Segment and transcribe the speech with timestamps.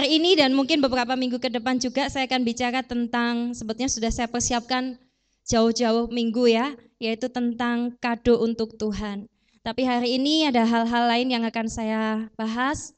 [0.00, 4.08] hari ini dan mungkin beberapa minggu ke depan juga saya akan bicara tentang sebetulnya sudah
[4.08, 4.96] saya persiapkan
[5.44, 9.28] jauh-jauh minggu ya, yaitu tentang kado untuk Tuhan.
[9.60, 12.96] Tapi hari ini ada hal-hal lain yang akan saya bahas.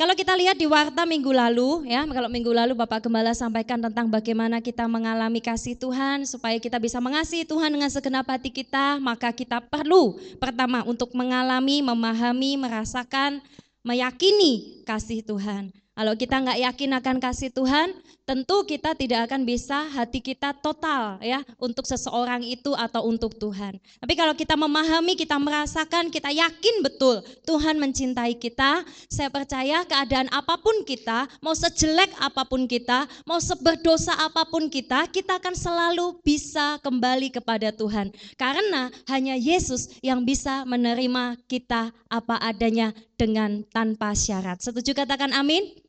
[0.00, 4.08] Kalau kita lihat di warta minggu lalu, ya, kalau minggu lalu Bapak Gembala sampaikan tentang
[4.08, 9.36] bagaimana kita mengalami kasih Tuhan, supaya kita bisa mengasihi Tuhan dengan segenap hati kita, maka
[9.36, 13.44] kita perlu pertama untuk mengalami, memahami, merasakan
[13.84, 15.76] meyakini kasih Tuhan.
[15.96, 17.96] Kalau kita nggak yakin akan kasih Tuhan,
[18.28, 23.80] tentu kita tidak akan bisa hati kita total ya untuk seseorang itu atau untuk Tuhan.
[23.80, 30.28] Tapi kalau kita memahami, kita merasakan, kita yakin betul Tuhan mencintai kita, saya percaya keadaan
[30.36, 35.56] apa pun kita, mau sejelek apa pun kita, mau seberdosa apa pun kita, kita akan
[35.56, 38.12] selalu bisa kembali kepada Tuhan.
[38.36, 44.60] Karena hanya Yesus yang bisa menerima kita apa adanya dengan tanpa syarat.
[44.60, 45.85] Setuju katakan amin?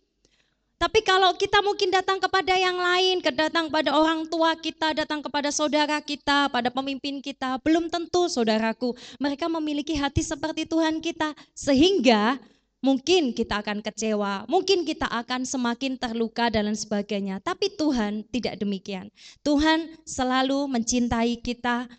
[0.77, 5.49] Tapi kalau kita mungkin datang kepada yang lain, datang pada orang tua kita, datang kepada
[5.49, 11.33] saudara kita, pada pemimpin kita, belum tentu saudaraku mereka memiliki hati seperti Tuhan kita.
[11.57, 12.37] Sehingga
[12.77, 17.41] mungkin kita akan kecewa, mungkin kita akan semakin terluka dan lain sebagainya.
[17.41, 19.09] Tapi Tuhan tidak demikian.
[19.41, 21.89] Tuhan selalu mencintai kita,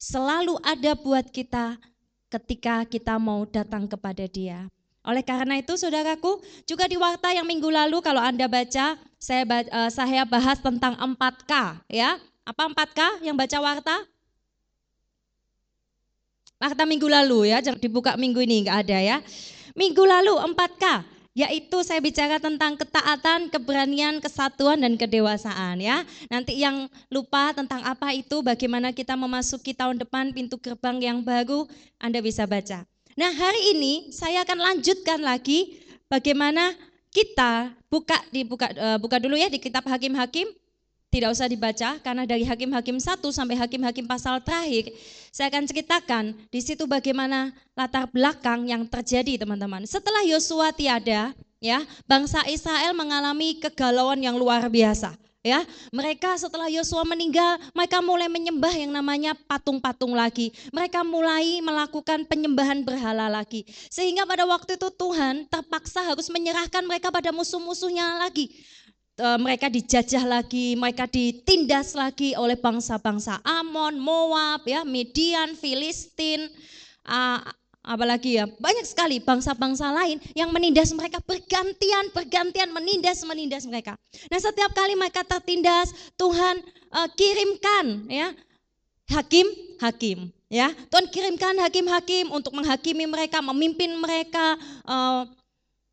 [0.00, 1.76] selalu ada buat kita
[2.32, 4.72] ketika kita mau datang kepada Dia.
[5.02, 9.90] Oleh karena itu saudaraku, juga di warta yang minggu lalu kalau Anda baca, saya uh,
[9.90, 11.52] saya bahas tentang 4K
[11.90, 12.22] ya.
[12.46, 13.96] Apa 4K yang baca warta?
[16.62, 19.16] Warta minggu lalu ya, jangan dibuka minggu ini enggak ada ya.
[19.74, 20.84] Minggu lalu 4K,
[21.34, 26.06] yaitu saya bicara tentang ketaatan, keberanian, kesatuan dan kedewasaan ya.
[26.30, 31.66] Nanti yang lupa tentang apa itu, bagaimana kita memasuki tahun depan pintu gerbang yang baru,
[31.98, 32.91] Anda bisa baca.
[33.12, 36.72] Nah hari ini saya akan lanjutkan lagi bagaimana
[37.12, 40.48] kita buka di buka, uh, buka dulu ya di kitab Hakim-Hakim
[41.12, 44.96] tidak usah dibaca karena dari Hakim-Hakim 1 sampai Hakim-Hakim pasal terakhir
[45.28, 49.84] saya akan ceritakan di situ bagaimana latar belakang yang terjadi teman-teman.
[49.84, 57.02] Setelah Yosua tiada ya, bangsa Israel mengalami kegalauan yang luar biasa ya mereka setelah Yosua
[57.02, 60.54] meninggal mereka mulai menyembah yang namanya patung-patung lagi.
[60.70, 63.66] Mereka mulai melakukan penyembahan berhala lagi.
[63.90, 68.48] Sehingga pada waktu itu Tuhan terpaksa harus menyerahkan mereka pada musuh-musuhnya lagi.
[69.18, 76.48] E, mereka dijajah lagi, mereka ditindas lagi oleh bangsa-bangsa Amon, Moab, ya, Midian, Filistin,
[77.82, 83.98] apalagi ya banyak sekali bangsa-bangsa lain yang menindas mereka bergantian bergantian menindas menindas mereka.
[84.30, 86.62] Nah setiap kali mereka tertindas Tuhan
[86.94, 88.30] uh, kirimkan ya
[89.10, 89.50] hakim
[89.82, 90.70] hakim ya.
[90.88, 94.54] Tuhan kirimkan hakim-hakim untuk menghakimi mereka memimpin mereka
[94.86, 95.26] uh,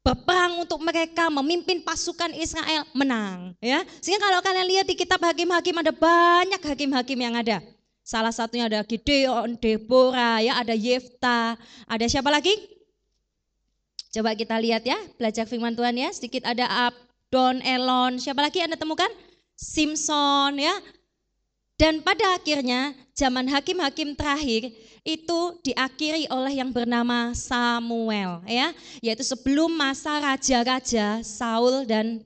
[0.06, 3.82] berperang untuk mereka memimpin pasukan Israel menang ya.
[4.00, 7.60] Sehingga kalau kalian lihat di kitab hakim-hakim ada banyak hakim-hakim yang ada
[8.10, 11.54] Salah satunya ada Gideon, Deborah, ya ada Yefta,
[11.86, 12.58] ada siapa lagi?
[14.10, 16.10] Coba kita lihat ya, belajar firman Tuhan ya.
[16.10, 19.14] Sedikit ada Abdon, Elon, siapa lagi Anda temukan?
[19.54, 20.74] Simpson ya.
[21.78, 24.74] Dan pada akhirnya zaman hakim-hakim terakhir
[25.06, 28.74] itu diakhiri oleh yang bernama Samuel ya,
[29.06, 32.26] yaitu sebelum masa raja-raja Saul dan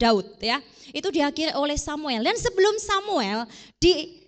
[0.00, 0.64] Daud ya.
[0.96, 3.44] Itu diakhiri oleh Samuel dan sebelum Samuel
[3.76, 4.19] di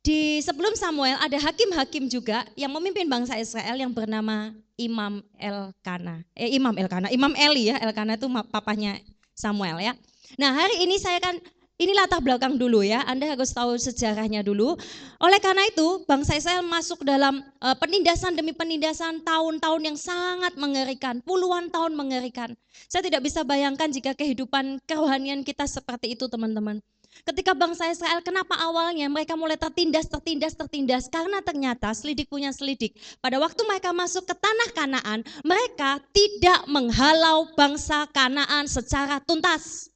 [0.00, 6.24] di sebelum Samuel ada hakim-hakim juga yang memimpin bangsa Israel yang bernama Imam Elkana.
[6.32, 8.96] Eh Imam Elkana, Imam Eli ya, Elkana itu papanya
[9.36, 9.92] Samuel ya.
[10.40, 11.36] Nah, hari ini saya akan
[11.80, 14.76] ini latar belakang dulu ya, Anda harus tahu sejarahnya dulu.
[15.16, 21.24] Oleh karena itu, bangsa Israel masuk dalam uh, penindasan demi penindasan tahun-tahun yang sangat mengerikan,
[21.24, 22.52] puluhan tahun mengerikan.
[22.84, 26.84] Saya tidak bisa bayangkan jika kehidupan kerohanian kita seperti itu, teman-teman.
[27.20, 31.04] Ketika bangsa Israel, kenapa awalnya mereka mulai tertindas, tertindas, tertindas?
[31.10, 32.96] Karena ternyata selidik punya selidik.
[33.20, 39.92] Pada waktu mereka masuk ke tanah Kanaan, mereka tidak menghalau bangsa Kanaan secara tuntas.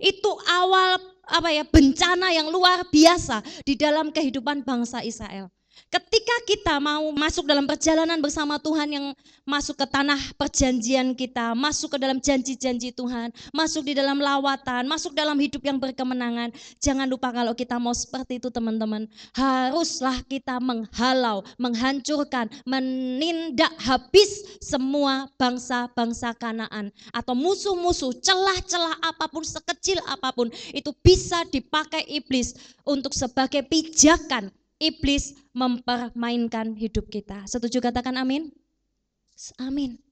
[0.00, 0.96] Itu awal
[1.28, 5.52] apa ya bencana yang luar biasa di dalam kehidupan bangsa Israel.
[5.92, 9.06] Ketika kita mau masuk dalam perjalanan bersama Tuhan yang
[9.44, 15.12] masuk ke tanah perjanjian kita, masuk ke dalam janji-janji Tuhan, masuk di dalam lawatan, masuk
[15.12, 16.48] dalam hidup yang berkemenangan,
[16.80, 19.04] jangan lupa kalau kita mau seperti itu teman-teman,
[19.36, 30.00] haruslah kita menghalau, menghancurkan, menindak habis semua bangsa-bangsa Kanaan atau musuh-musuh, celah-celah apa pun, sekecil
[30.08, 32.56] apa pun, itu bisa dipakai iblis
[32.88, 34.48] untuk sebagai pijakan
[34.82, 37.46] iblis mempermainkan hidup kita.
[37.46, 38.50] Setuju katakan amin?
[39.62, 40.02] Amin.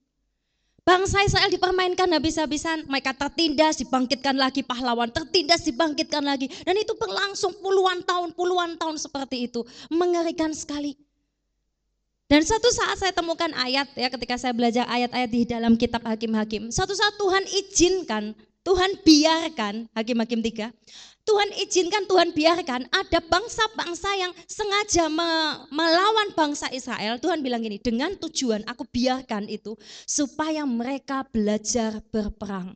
[0.81, 6.49] Bangsa Israel dipermainkan habis-habisan, mereka tertindas, dibangkitkan lagi pahlawan, tertindas, dibangkitkan lagi.
[6.65, 9.61] Dan itu berlangsung puluhan tahun, puluhan tahun seperti itu.
[9.93, 10.97] Mengerikan sekali.
[12.25, 16.73] Dan satu saat saya temukan ayat ya ketika saya belajar ayat-ayat di dalam kitab Hakim-Hakim.
[16.73, 18.33] Satu saat Tuhan izinkan,
[18.65, 20.71] Tuhan biarkan, Hakim-Hakim 3,
[21.21, 25.05] Tuhan izinkan, Tuhan biarkan ada bangsa-bangsa yang sengaja
[25.69, 27.21] melawan bangsa Israel.
[27.21, 29.77] Tuhan bilang gini, dengan tujuan aku biarkan itu
[30.09, 32.73] supaya mereka belajar berperang.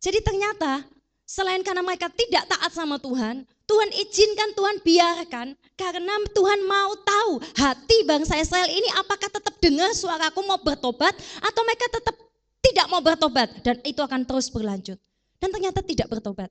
[0.00, 0.86] Jadi ternyata
[1.28, 5.46] selain karena mereka tidak taat sama Tuhan, Tuhan izinkan, Tuhan biarkan
[5.76, 11.12] karena Tuhan mau tahu hati bangsa Israel ini apakah tetap dengar suaraku mau bertobat
[11.44, 12.16] atau mereka tetap
[12.64, 14.96] tidak mau bertobat dan itu akan terus berlanjut.
[15.38, 16.50] Dan ternyata tidak bertobat.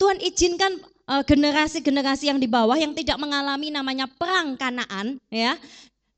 [0.00, 5.56] Tuhan izinkan eh, generasi-generasi yang di bawah yang tidak mengalami namanya perang Kanaan ya.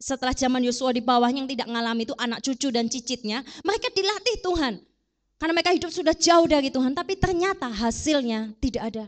[0.05, 4.37] Setelah zaman Yosua di bawah yang tidak mengalami itu anak cucu dan cicitnya, mereka dilatih
[4.44, 4.75] Tuhan.
[5.41, 9.05] Karena mereka hidup sudah jauh dari Tuhan, tapi ternyata hasilnya tidak ada.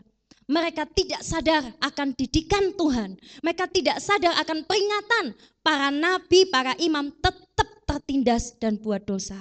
[0.49, 3.13] Mereka tidak sadar akan didikan Tuhan.
[3.45, 9.37] Mereka tidak sadar akan peringatan para nabi, para imam tetap tertindas dan buat dosa.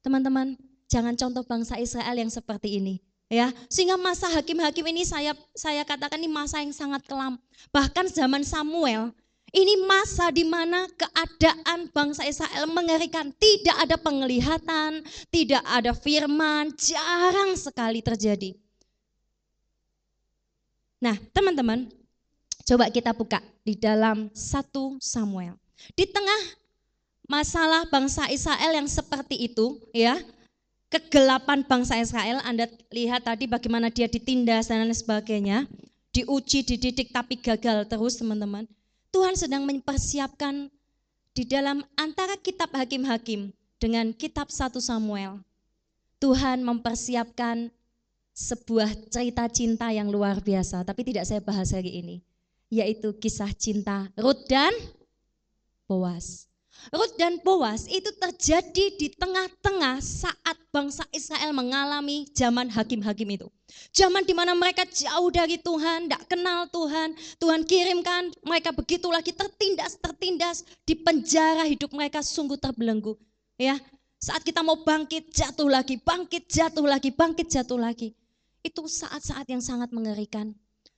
[0.00, 0.56] Teman-teman,
[0.88, 6.20] jangan contoh bangsa Israel yang seperti ini ya sehingga masa hakim-hakim ini saya saya katakan
[6.20, 7.40] ini masa yang sangat kelam.
[7.72, 9.08] Bahkan zaman Samuel
[9.56, 13.32] ini masa di mana keadaan bangsa Israel mengerikan.
[13.32, 15.00] Tidak ada penglihatan
[15.32, 18.52] tidak ada firman jarang sekali terjadi.
[21.00, 21.88] Nah teman-teman
[22.68, 25.56] coba kita buka di dalam satu Samuel.
[25.96, 26.60] Di tengah
[27.32, 30.20] masalah bangsa Israel yang seperti itu ya
[30.92, 35.64] kegelapan bangsa Israel, Anda lihat tadi bagaimana dia ditindas dan lain sebagainya,
[36.12, 38.68] diuji, dididik tapi gagal terus teman-teman.
[39.08, 40.68] Tuhan sedang mempersiapkan
[41.32, 43.48] di dalam antara kitab hakim-hakim
[43.80, 45.40] dengan kitab 1 Samuel.
[46.20, 47.72] Tuhan mempersiapkan
[48.36, 52.16] sebuah cerita cinta yang luar biasa, tapi tidak saya bahas hari ini,
[52.68, 54.72] yaitu kisah cinta Ruth dan
[55.88, 56.51] Boas.
[56.90, 63.46] Ruth dan Boas itu terjadi di tengah-tengah saat bangsa Israel mengalami zaman hakim-hakim itu.
[63.94, 67.14] Zaman di mana mereka jauh dari Tuhan, tidak kenal Tuhan.
[67.38, 73.14] Tuhan kirimkan mereka begitu lagi tertindas, tertindas di penjara hidup mereka sungguh terbelenggu.
[73.54, 73.78] Ya,
[74.18, 78.10] saat kita mau bangkit jatuh lagi, bangkit jatuh lagi, bangkit jatuh lagi.
[78.66, 80.50] Itu saat-saat yang sangat mengerikan.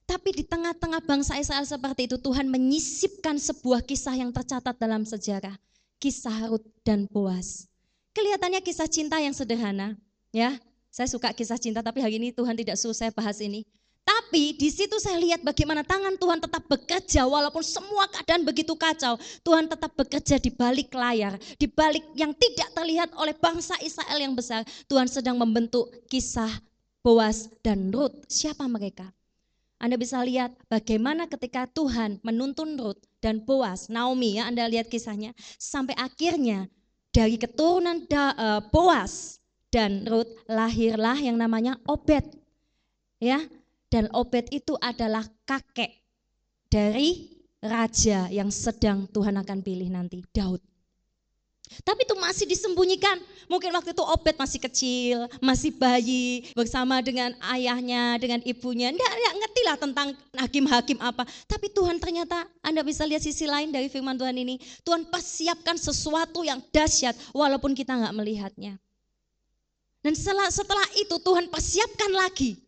[0.04, 5.56] Tapi di tengah-tengah bangsa Israel seperti itu Tuhan menyisipkan sebuah kisah yang tercatat dalam sejarah
[6.04, 7.64] kisah Rut dan Boas.
[8.12, 9.96] Kelihatannya kisah cinta yang sederhana,
[10.28, 10.60] ya.
[10.92, 13.64] Saya suka kisah cinta, tapi hari ini Tuhan tidak suruh saya bahas ini.
[14.04, 19.16] Tapi di situ saya lihat bagaimana tangan Tuhan tetap bekerja walaupun semua keadaan begitu kacau.
[19.40, 24.36] Tuhan tetap bekerja di balik layar, di balik yang tidak terlihat oleh bangsa Israel yang
[24.36, 24.60] besar.
[24.84, 26.52] Tuhan sedang membentuk kisah
[27.00, 28.28] Boas dan Ruth.
[28.28, 29.08] Siapa mereka?
[29.84, 35.36] Anda bisa lihat bagaimana ketika Tuhan menuntun Ruth dan Boas, Naomi ya Anda lihat kisahnya,
[35.60, 36.72] sampai akhirnya
[37.12, 39.36] dari keturunan da, uh, Boas
[39.68, 42.24] dan Ruth lahirlah yang namanya Obed.
[43.20, 43.44] Ya,
[43.92, 46.00] dan Obed itu adalah kakek
[46.72, 50.64] dari raja yang sedang Tuhan akan pilih nanti, Daud.
[51.82, 53.18] Tapi itu masih disembunyikan.
[53.50, 58.88] Mungkin waktu itu Obed masih kecil, masih bayi, bersama dengan ayahnya, dengan ibunya.
[58.94, 61.28] Enggak, enggak ngerti lah tentang hakim-hakim apa.
[61.44, 64.56] Tapi Tuhan ternyata, Anda bisa lihat sisi lain dari firman Tuhan ini.
[64.86, 68.80] Tuhan persiapkan sesuatu yang dahsyat, walaupun kita enggak melihatnya.
[70.04, 72.63] Dan setelah, setelah itu Tuhan persiapkan lagi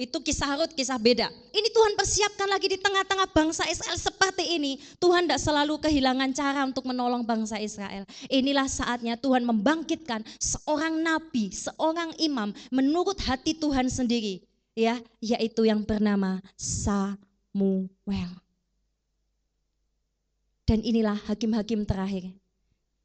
[0.00, 1.28] itu kisah Rut, kisah beda.
[1.52, 4.80] Ini Tuhan persiapkan lagi di tengah-tengah bangsa Israel seperti ini.
[4.96, 8.08] Tuhan tidak selalu kehilangan cara untuk menolong bangsa Israel.
[8.32, 14.40] Inilah saatnya Tuhan membangkitkan seorang nabi, seorang imam menurut hati Tuhan sendiri.
[14.72, 18.32] ya, Yaitu yang bernama Samuel.
[20.64, 22.32] Dan inilah hakim-hakim terakhir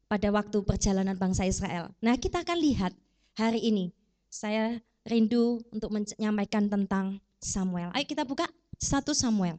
[0.08, 1.92] pada waktu perjalanan bangsa Israel.
[2.00, 2.96] Nah kita akan lihat
[3.36, 3.92] hari ini.
[4.32, 7.94] Saya rindu untuk menyampaikan tentang Samuel.
[7.94, 9.56] Ayo kita buka satu Samuel.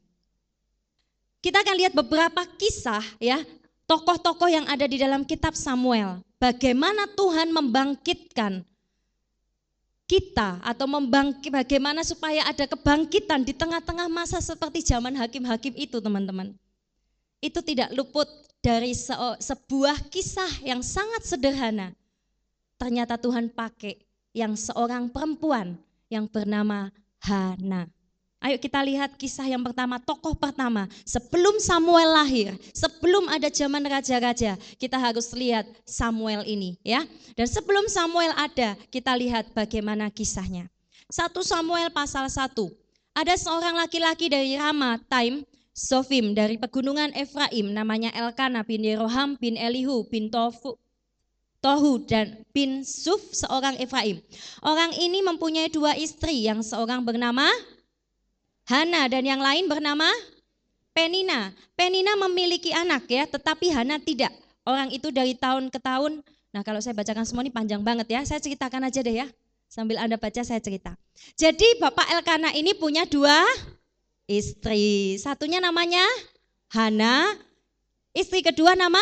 [1.40, 3.40] Kita akan lihat beberapa kisah ya,
[3.88, 6.20] tokoh-tokoh yang ada di dalam kitab Samuel.
[6.38, 8.62] Bagaimana Tuhan membangkitkan
[10.08, 16.56] kita atau membangkit bagaimana supaya ada kebangkitan di tengah-tengah masa seperti zaman hakim-hakim itu teman-teman.
[17.44, 18.26] Itu tidak luput
[18.64, 19.14] dari se
[19.44, 21.92] sebuah kisah yang sangat sederhana.
[22.80, 27.88] Ternyata Tuhan pakai yang seorang perempuan yang bernama Hana.
[28.38, 30.86] Ayo kita lihat kisah yang pertama, tokoh pertama.
[31.02, 37.02] Sebelum Samuel lahir, sebelum ada zaman raja-raja, kita harus lihat Samuel ini ya.
[37.34, 40.70] Dan sebelum Samuel ada, kita lihat bagaimana kisahnya.
[41.10, 42.54] Satu Samuel pasal 1.
[43.18, 45.42] Ada seorang laki-laki dari Rama, Taim,
[45.78, 50.74] Sofim dari pegunungan Efraim namanya Elkana bin Yeroham bin Elihu bin Tofu,
[51.58, 54.22] Tohu dan bin Suf seorang Efraim.
[54.62, 57.50] Orang ini mempunyai dua istri yang seorang bernama
[58.68, 60.06] Hana dan yang lain bernama
[60.94, 61.54] Penina.
[61.74, 64.34] Penina memiliki anak ya, tetapi Hana tidak.
[64.68, 66.20] Orang itu dari tahun ke tahun,
[66.52, 69.28] nah kalau saya bacakan semua ini panjang banget ya, saya ceritakan aja deh ya.
[69.72, 70.96] Sambil Anda baca saya cerita.
[71.40, 73.44] Jadi Bapak Elkana ini punya dua
[74.28, 75.16] istri.
[75.16, 76.04] Satunya namanya
[76.68, 77.36] Hana,
[78.12, 79.00] istri kedua nama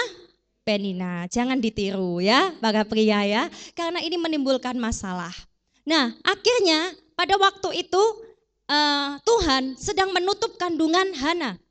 [0.66, 1.30] Penina.
[1.30, 3.44] Jangan ditiru ya, para pria ya,
[3.78, 5.32] karena ini menimbulkan masalah.
[5.86, 8.04] Nah, akhirnya pada waktu itu
[8.66, 11.62] uh, Tuhan sedang menutup kandungan Hana.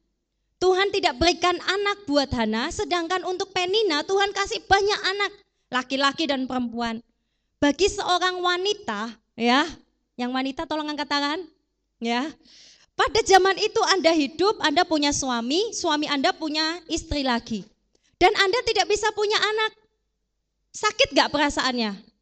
[0.63, 5.31] Tuhan tidak berikan anak buat Hana, sedangkan untuk Penina Tuhan kasih banyak anak,
[5.69, 7.03] laki-laki dan perempuan.
[7.59, 9.67] Bagi seorang wanita, ya,
[10.15, 11.43] yang wanita tolong angkat tangan,
[11.99, 12.31] ya.
[12.95, 17.67] Pada zaman itu Anda hidup, Anda punya suami, suami Anda punya istri lagi.
[18.25, 19.77] Dan Anda tidak bisa punya anak.
[20.73, 22.17] Sakit gak perasaannya?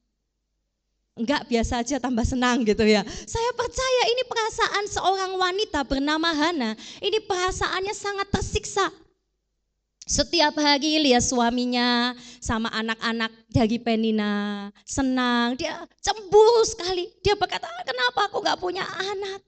[1.13, 3.05] enggak biasa aja tambah senang gitu ya.
[3.05, 6.73] Saya percaya ini perasaan seorang wanita bernama Hana,
[7.05, 8.89] ini perasaannya sangat tersiksa.
[10.03, 17.07] Setiap hari lihat suaminya sama anak-anak dari Penina senang, dia cemburu sekali.
[17.23, 19.45] Dia berkata, kenapa aku gak punya anak?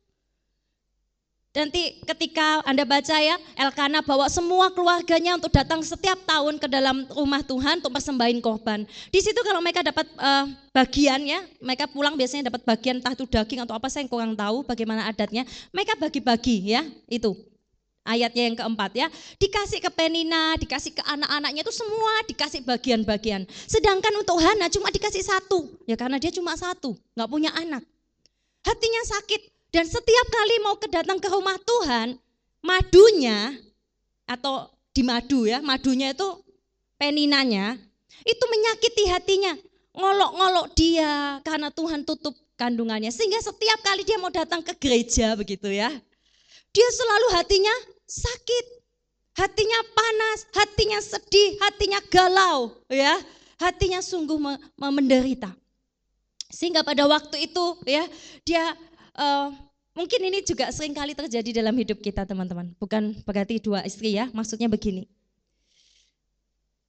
[1.54, 7.06] Nanti ketika Anda baca ya, Elkana bawa semua keluarganya untuk datang setiap tahun ke dalam
[7.14, 8.82] rumah Tuhan untuk persembahin korban.
[9.14, 13.22] Di situ kalau mereka dapat uh, bagian ya, mereka pulang biasanya dapat bagian entah itu
[13.30, 15.46] daging atau apa saya kurang tahu bagaimana adatnya.
[15.70, 17.38] Mereka bagi-bagi ya, itu
[18.02, 19.06] ayatnya yang keempat ya.
[19.38, 23.46] Dikasih ke Penina, dikasih ke anak-anaknya itu semua dikasih bagian-bagian.
[23.70, 27.86] Sedangkan untuk Hana cuma dikasih satu, ya karena dia cuma satu, nggak punya anak.
[28.66, 32.14] Hatinya sakit, dan setiap kali mau kedatang ke rumah Tuhan,
[32.62, 33.58] madunya
[34.22, 36.28] atau di madu ya, madunya itu
[36.94, 37.74] peninanya,
[38.22, 39.58] itu menyakiti hatinya.
[39.94, 43.10] Ngolok-ngolok dia karena Tuhan tutup kandungannya.
[43.10, 45.90] Sehingga setiap kali dia mau datang ke gereja begitu ya.
[46.70, 47.74] Dia selalu hatinya
[48.06, 48.86] sakit.
[49.34, 53.18] Hatinya panas, hatinya sedih, hatinya galau ya.
[53.58, 54.38] Hatinya sungguh
[54.78, 55.50] menderita.
[56.50, 58.06] Sehingga pada waktu itu ya
[58.46, 58.78] dia
[59.18, 59.50] uh,
[59.94, 62.74] mungkin ini juga sering kali terjadi dalam hidup kita teman-teman.
[62.76, 65.08] Bukan berarti dua istri ya, maksudnya begini.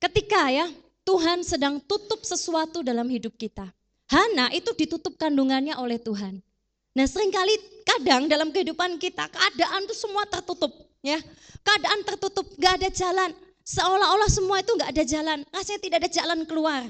[0.01, 0.67] Ketika ya
[1.05, 3.69] Tuhan sedang tutup sesuatu dalam hidup kita.
[4.05, 6.37] Hana itu ditutup kandungannya oleh Tuhan.
[6.93, 10.69] Nah sering kali kadang dalam kehidupan kita keadaan itu semua tertutup
[11.05, 11.21] ya.
[11.61, 13.29] Keadaan tertutup, gak ada jalan.
[13.65, 15.39] Seolah-olah semua itu gak ada jalan.
[15.53, 16.81] Rasanya tidak ada jalan keluar.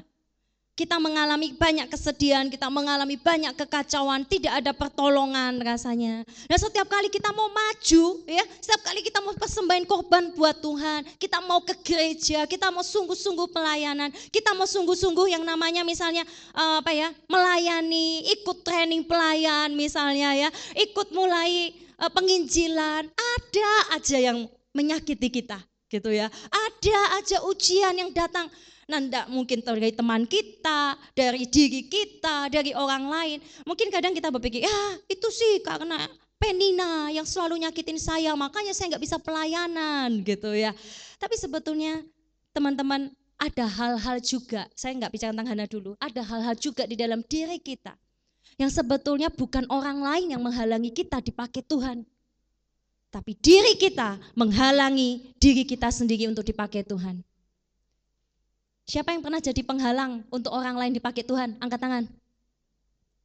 [0.76, 6.28] Kita mengalami banyak kesedihan, kita mengalami banyak kekacauan, tidak ada pertolongan rasanya.
[6.52, 11.08] Dan setiap kali kita mau maju, ya, setiap kali kita mau persembahan korban buat Tuhan,
[11.16, 16.84] kita mau ke gereja, kita mau sungguh-sungguh pelayanan, kita mau sungguh-sungguh yang namanya misalnya uh,
[16.84, 21.72] apa ya, melayani, ikut training pelayan misalnya ya, ikut mulai
[22.04, 24.44] uh, penginjilan, ada aja yang
[24.76, 25.56] menyakiti kita
[25.88, 26.28] gitu ya.
[26.52, 28.52] Ada aja ujian yang datang
[28.86, 33.38] Nah, tidak mungkin dari teman kita, dari diri kita, dari orang lain.
[33.66, 38.94] Mungkin kadang kita berpikir, ya itu sih karena Penina yang selalu nyakitin saya, makanya saya
[38.94, 40.76] nggak bisa pelayanan gitu ya.
[41.18, 42.06] Tapi sebetulnya
[42.54, 47.26] teman-teman ada hal-hal juga, saya nggak bicara tentang Hana dulu, ada hal-hal juga di dalam
[47.26, 47.98] diri kita
[48.56, 52.06] yang sebetulnya bukan orang lain yang menghalangi kita dipakai Tuhan.
[53.12, 57.24] Tapi diri kita menghalangi diri kita sendiri untuk dipakai Tuhan.
[58.86, 61.58] Siapa yang pernah jadi penghalang untuk orang lain dipakai Tuhan?
[61.58, 62.06] Angkat tangan.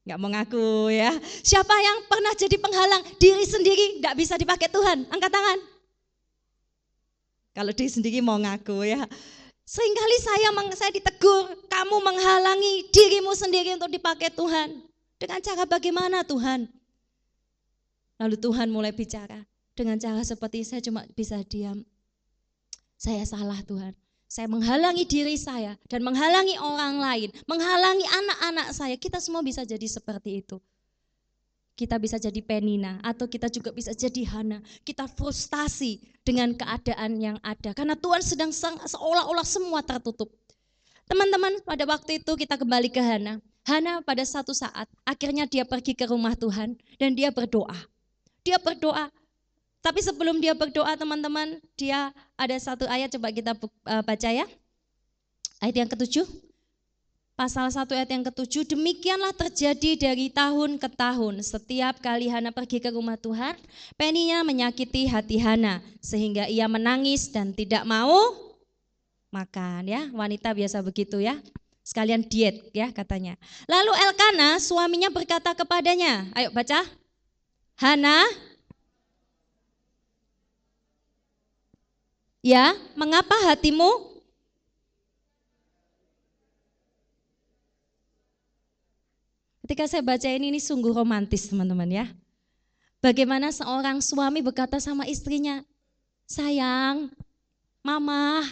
[0.08, 1.12] Enggak mau ngaku ya.
[1.44, 5.04] Siapa yang pernah jadi penghalang diri sendiri enggak bisa dipakai Tuhan?
[5.12, 5.58] Angkat tangan.
[7.52, 9.04] Kalau diri sendiri mau ngaku ya.
[9.68, 14.82] Seringkali saya saya ditegur, kamu menghalangi dirimu sendiri untuk dipakai Tuhan.
[15.20, 16.66] Dengan cara bagaimana Tuhan?
[18.16, 19.44] Lalu Tuhan mulai bicara.
[19.76, 21.84] Dengan cara seperti saya cuma bisa diam.
[22.96, 23.94] Saya salah Tuhan.
[24.30, 28.94] Saya menghalangi diri saya dan menghalangi orang lain, menghalangi anak-anak saya.
[28.94, 30.62] Kita semua bisa jadi seperti itu.
[31.74, 34.62] Kita bisa jadi Penina atau kita juga bisa jadi Hana.
[34.86, 40.30] Kita frustasi dengan keadaan yang ada karena Tuhan sedang seolah-olah semua tertutup.
[41.10, 43.42] Teman-teman, pada waktu itu kita kembali ke Hana.
[43.66, 47.74] Hana pada satu saat akhirnya dia pergi ke rumah Tuhan dan dia berdoa.
[48.46, 49.10] Dia berdoa.
[49.80, 54.46] Tapi sebelum dia berdoa teman-teman, dia ada satu ayat coba kita eh, baca ya.
[55.60, 56.28] Ayat yang ketujuh.
[57.40, 61.40] Pasal 1 ayat yang ketujuh, demikianlah terjadi dari tahun ke tahun.
[61.40, 63.56] Setiap kali Hana pergi ke rumah Tuhan,
[63.96, 65.80] Peninya menyakiti hati Hana.
[66.04, 68.12] Sehingga ia menangis dan tidak mau
[69.32, 70.12] makan ya.
[70.12, 71.40] Wanita biasa begitu ya.
[71.80, 73.40] Sekalian diet ya katanya.
[73.64, 76.84] Lalu Elkana suaminya berkata kepadanya, ayo baca.
[77.80, 78.20] Hana,
[82.40, 84.10] ya mengapa hatimu
[89.70, 92.10] Ketika saya baca ini, ini sungguh romantis teman-teman ya.
[92.98, 95.62] Bagaimana seorang suami berkata sama istrinya,
[96.26, 97.06] sayang,
[97.78, 98.42] mama,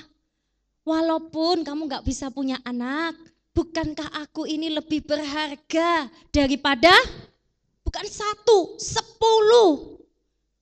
[0.87, 3.19] walaupun kamu gak bisa punya anak,
[3.51, 6.95] bukankah aku ini lebih berharga daripada
[7.83, 9.98] bukan satu, sepuluh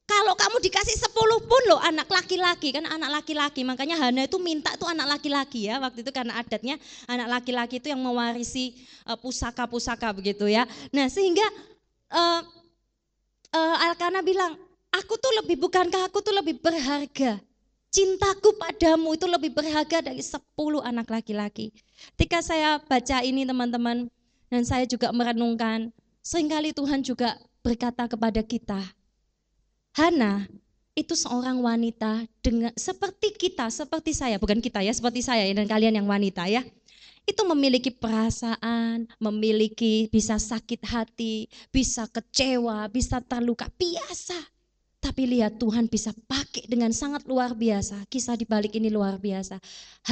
[0.07, 3.67] kalau kamu dikasih sepuluh pun loh anak laki-laki, kan anak laki-laki.
[3.67, 5.83] Makanya Hana itu minta tuh anak laki-laki ya.
[5.83, 6.79] Waktu itu karena adatnya
[7.11, 8.79] anak laki-laki itu yang mewarisi
[9.11, 10.63] uh, pusaka-pusaka begitu ya.
[10.95, 11.43] Nah sehingga
[12.15, 12.41] uh,
[13.51, 14.55] uh, Alkana bilang,
[14.95, 17.43] aku tuh lebih, bukankah aku tuh lebih berharga.
[17.91, 21.75] Cintaku padamu itu lebih berharga dari sepuluh anak laki-laki.
[22.15, 24.07] Ketika saya baca ini teman-teman,
[24.47, 25.91] dan saya juga merenungkan,
[26.23, 27.35] sering kali Tuhan juga
[27.65, 28.79] berkata kepada kita,
[29.97, 30.45] Hana
[30.93, 35.97] itu seorang wanita dengan seperti kita, seperti saya, bukan kita ya, seperti saya dan kalian
[35.97, 36.61] yang wanita ya.
[37.25, 44.37] Itu memiliki perasaan, memiliki bisa sakit hati, bisa kecewa, bisa terluka, biasa.
[45.01, 48.05] Tapi lihat Tuhan bisa pakai dengan sangat luar biasa.
[48.13, 49.57] Kisah di balik ini luar biasa.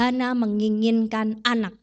[0.00, 1.76] Hana menginginkan anak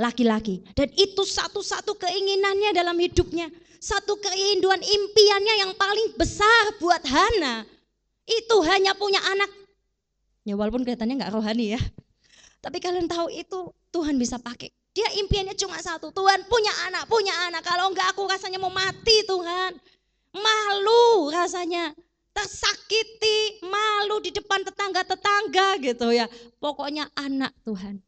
[0.00, 0.64] laki-laki.
[0.72, 3.52] Dan itu satu-satu keinginannya dalam hidupnya.
[3.76, 7.68] Satu keinduan impiannya yang paling besar buat Hana.
[8.24, 9.52] Itu hanya punya anak.
[10.48, 11.80] Ya walaupun kelihatannya nggak rohani ya.
[12.64, 14.72] Tapi kalian tahu itu Tuhan bisa pakai.
[14.92, 16.12] Dia impiannya cuma satu.
[16.12, 17.62] Tuhan punya anak, punya anak.
[17.62, 19.76] Kalau enggak aku rasanya mau mati Tuhan.
[20.34, 21.92] Malu rasanya.
[22.30, 26.30] Tersakiti, malu di depan tetangga-tetangga gitu ya.
[26.62, 27.98] Pokoknya anak Tuhan.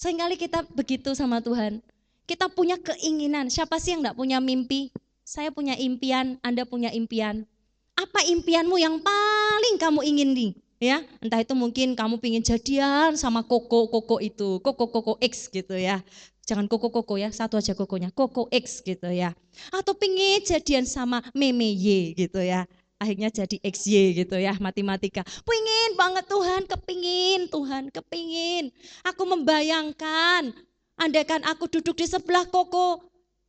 [0.00, 1.84] Seringkali kita begitu sama Tuhan.
[2.24, 3.52] Kita punya keinginan.
[3.52, 4.88] Siapa sih yang enggak punya mimpi?
[5.28, 7.44] Saya punya impian, Anda punya impian.
[8.00, 10.50] Apa impianmu yang paling kamu ingin nih?
[10.80, 15.76] Ya, entah itu mungkin kamu pingin jadian sama koko koko itu, koko koko X gitu
[15.76, 16.00] ya.
[16.48, 19.36] Jangan koko koko ya, satu aja kokonya, koko X gitu ya.
[19.68, 22.64] Atau pingin jadian sama meme Y gitu ya
[23.00, 25.24] akhirnya jadi XY gitu ya matematika.
[25.48, 28.68] Pingin banget Tuhan, kepingin Tuhan, kepingin.
[29.08, 30.52] Aku membayangkan
[31.00, 33.00] Andaikan aku duduk di sebelah koko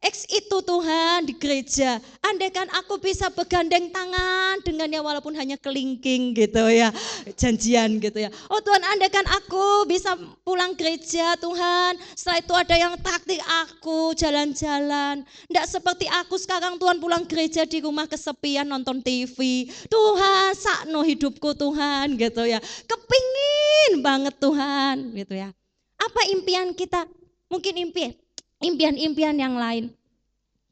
[0.02, 2.02] X itu Tuhan di gereja.
[2.26, 6.90] Andaikan aku bisa bergandeng tangan dengannya walaupun hanya kelingking gitu ya.
[7.38, 8.34] Janjian gitu ya.
[8.50, 12.02] Oh Tuhan andaikan aku bisa pulang gereja Tuhan.
[12.18, 15.22] Setelah itu ada yang taktik aku jalan-jalan.
[15.22, 19.70] Tidak seperti aku sekarang Tuhan pulang gereja di rumah kesepian nonton TV.
[19.86, 22.58] Tuhan sakno hidupku Tuhan gitu ya.
[22.90, 25.54] Kepingin banget Tuhan gitu ya.
[26.02, 27.06] Apa impian kita?
[27.52, 28.16] Mungkin impian,
[28.62, 29.92] impian-impian yang lain.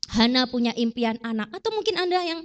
[0.10, 1.50] Hana punya impian anak.
[1.54, 2.42] Atau mungkin Anda yang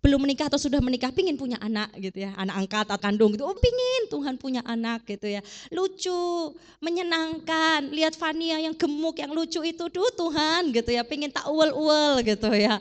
[0.00, 2.32] belum menikah atau sudah menikah pingin punya anak gitu ya.
[2.38, 3.42] Anak angkat atau kandung gitu.
[3.42, 5.42] Oh pingin Tuhan punya anak gitu ya.
[5.74, 7.90] Lucu menyenangkan.
[7.90, 9.84] Lihat Fania yang gemuk yang lucu itu.
[9.90, 11.02] Tuh Tuhan gitu ya.
[11.02, 12.78] Pingin tak uel-uel gitu ya.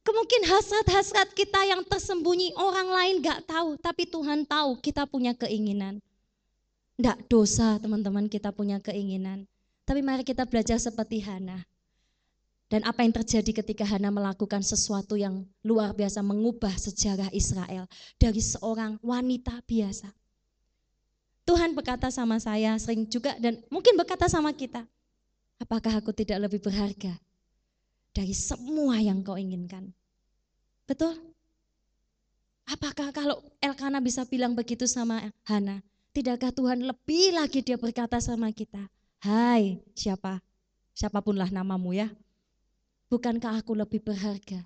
[0.00, 6.00] Kemungkin hasrat-hasrat kita yang tersembunyi orang lain gak tahu, tapi Tuhan tahu kita punya keinginan.
[6.96, 9.44] Tidak dosa teman-teman kita punya keinginan.
[9.90, 11.66] Tapi mari kita belajar seperti Hana.
[12.70, 18.38] Dan apa yang terjadi ketika Hana melakukan sesuatu yang luar biasa mengubah sejarah Israel dari
[18.38, 20.06] seorang wanita biasa.
[21.42, 24.86] Tuhan berkata sama saya sering juga dan mungkin berkata sama kita,
[25.58, 27.18] apakah aku tidak lebih berharga
[28.14, 29.90] dari semua yang kau inginkan?
[30.86, 31.18] Betul?
[32.70, 35.82] Apakah kalau Elkana bisa bilang begitu sama Hana,
[36.14, 38.86] tidakkah Tuhan lebih lagi dia berkata sama kita,
[39.20, 40.40] Hai, siapa?
[40.96, 42.08] Siapapunlah namamu ya.
[43.12, 44.64] Bukankah aku lebih berharga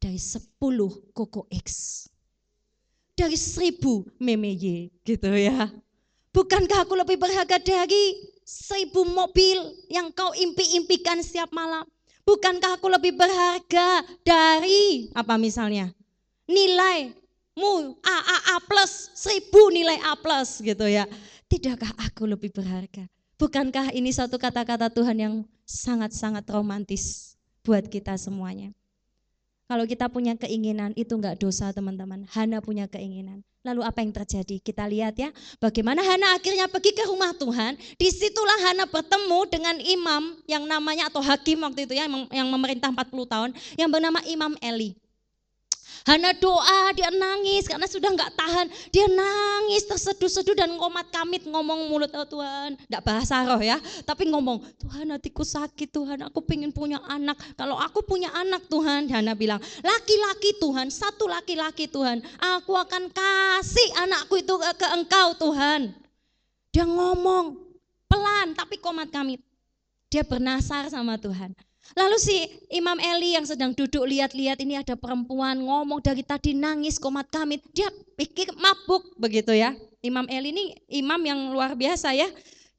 [0.00, 2.08] dari sepuluh koko X?
[3.12, 5.68] Dari seribu meme Y gitu ya.
[6.32, 9.60] Bukankah aku lebih berharga dari seribu mobil
[9.92, 11.84] yang kau impi-impikan setiap malam?
[12.24, 15.92] Bukankah aku lebih berharga dari apa misalnya?
[16.48, 17.12] Nilai
[17.52, 21.04] mu A A A plus seribu nilai A plus gitu ya.
[21.52, 23.04] Tidakkah aku lebih berharga?
[23.34, 25.34] Bukankah ini satu kata-kata Tuhan yang
[25.66, 27.34] sangat-sangat romantis
[27.66, 28.70] buat kita semuanya?
[29.64, 32.28] Kalau kita punya keinginan itu enggak dosa teman-teman.
[32.30, 33.42] Hana punya keinginan.
[33.64, 34.60] Lalu apa yang terjadi?
[34.60, 37.80] Kita lihat ya, bagaimana Hana akhirnya pergi ke rumah Tuhan.
[37.96, 42.92] Di situlah Hana bertemu dengan imam yang namanya atau hakim waktu itu ya, yang memerintah
[42.92, 44.92] 40 tahun, yang bernama Imam Eli.
[46.04, 48.68] Hana doa, dia nangis karena sudah nggak tahan.
[48.92, 52.76] Dia nangis terseduh-seduh dan ngomat kamit ngomong mulut oh Tuhan.
[52.92, 57.40] Nggak bahasa roh ya, tapi ngomong Tuhan hatiku sakit Tuhan, aku pengen punya anak.
[57.56, 62.20] Kalau aku punya anak Tuhan, Hana bilang laki-laki Tuhan, satu laki-laki Tuhan.
[62.60, 65.88] Aku akan kasih anakku itu ke, ke engkau Tuhan.
[66.68, 67.56] Dia ngomong
[68.12, 69.40] pelan tapi komat kamit.
[70.12, 71.56] Dia bernasar sama Tuhan.
[71.92, 72.36] Lalu si
[72.72, 77.60] Imam Eli yang sedang duduk lihat-lihat ini ada perempuan ngomong dari tadi nangis komat kamit.
[77.76, 79.76] Dia pikir mabuk begitu ya.
[80.00, 82.26] Imam Eli ini imam yang luar biasa ya.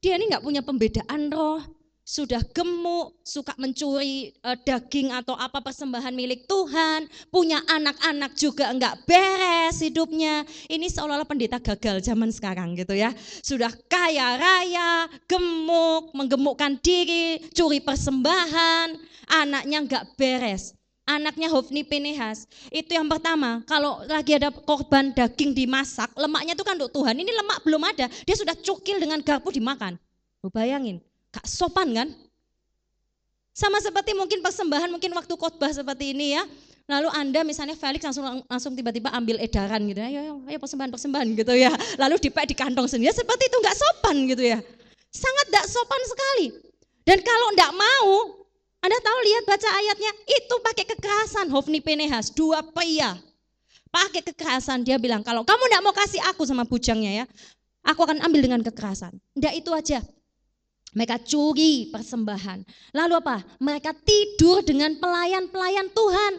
[0.02, 1.75] Dia ini nggak punya pembedaan roh
[2.06, 9.02] sudah gemuk, suka mencuri uh, daging atau apa persembahan milik Tuhan, punya anak-anak juga enggak
[9.10, 10.46] beres hidupnya.
[10.70, 13.10] Ini seolah-olah pendeta gagal zaman sekarang gitu ya.
[13.42, 18.94] Sudah kaya raya, gemuk, menggemukkan diri, curi persembahan,
[19.26, 20.78] anaknya enggak beres.
[21.06, 26.74] Anaknya Hofni Pinehas, itu yang pertama, kalau lagi ada korban daging dimasak, lemaknya itu kan
[26.74, 29.94] untuk Tuhan, ini lemak belum ada, dia sudah cukil dengan garpu dimakan.
[30.50, 30.98] Bayangin,
[31.36, 32.08] Gak sopan kan?
[33.52, 36.44] Sama seperti mungkin persembahan, mungkin waktu khotbah seperti ini ya.
[36.86, 41.26] Lalu Anda misalnya Felix langsung langsung tiba-tiba ambil edaran gitu ya, ayo, ayo persembahan persembahan
[41.34, 41.74] gitu ya.
[41.98, 44.58] Lalu dipek di kantong sendiri, ya, seperti itu nggak sopan gitu ya.
[45.10, 46.46] Sangat nggak sopan sekali.
[47.02, 48.08] Dan kalau nggak mau,
[48.86, 53.18] Anda tahu lihat baca ayatnya, itu pakai kekerasan Hofni Penehas, dua pria.
[53.90, 57.24] Pakai kekerasan, dia bilang kalau kamu nggak mau kasih aku sama bujangnya ya,
[57.82, 59.10] aku akan ambil dengan kekerasan.
[59.34, 59.98] Nggak itu aja,
[60.94, 62.64] mereka curi persembahan.
[62.96, 63.44] Lalu apa?
[63.60, 66.32] Mereka tidur dengan pelayan-pelayan Tuhan.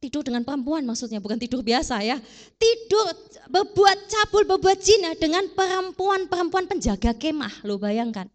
[0.00, 2.16] Tidur dengan perempuan maksudnya, bukan tidur biasa ya.
[2.56, 3.10] Tidur,
[3.52, 7.66] berbuat cabul, berbuat zina dengan perempuan-perempuan penjaga kemah.
[7.68, 8.30] Lo bayangkan.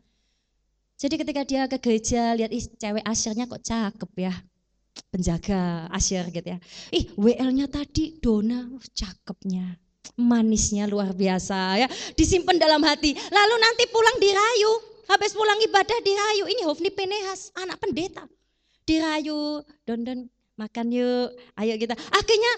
[0.96, 4.34] Jadi ketika dia ke gereja, lihat ih cewek asyirnya kok cakep ya.
[5.10, 6.60] Penjaga asyir gitu ya.
[6.94, 11.88] Ih WL-nya tadi Dona, oh, cakepnya manisnya luar biasa ya.
[12.14, 13.18] Disimpan dalam hati.
[13.18, 14.74] Lalu nanti pulang dirayu.
[15.06, 16.46] Habis pulang ibadah dirayu.
[16.50, 18.26] Ini Hofni Penehas anak pendeta.
[18.86, 19.66] Dirayu.
[19.86, 21.34] Don don makan yuk.
[21.58, 21.98] Ayo kita.
[22.14, 22.54] Akhirnya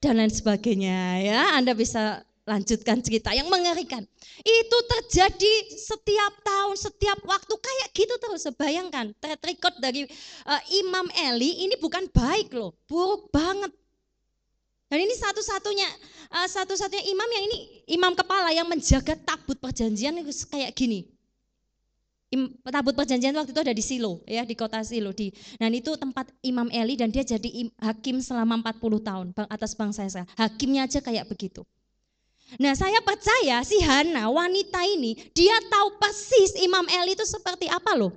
[0.00, 1.40] dan lain sebagainya ya.
[1.56, 4.04] Anda bisa lanjutkan cerita yang mengerikan.
[4.44, 7.54] Itu terjadi setiap tahun setiap waktu.
[7.56, 8.44] Kayak gitu terus.
[8.56, 10.04] Bayangkan track record dari
[10.44, 12.76] uh, Imam Eli ini bukan baik loh.
[12.84, 13.72] Buruk banget
[14.94, 15.90] dan ini satu-satunya
[16.30, 17.58] uh, satu-satunya imam yang ini
[17.98, 20.14] imam kepala yang menjaga tabut perjanjian
[20.46, 21.10] kayak gini.
[22.30, 25.34] Im, tabut perjanjian waktu itu ada di Silo ya di kota Silo di.
[25.58, 30.06] Dan itu tempat Imam Eli dan dia jadi im, hakim selama 40 tahun atas bangsa
[30.06, 30.30] Israel.
[30.38, 31.66] Hakimnya aja kayak begitu.
[32.62, 37.98] Nah saya percaya si Hana wanita ini dia tahu persis Imam Eli itu seperti apa
[37.98, 38.14] loh.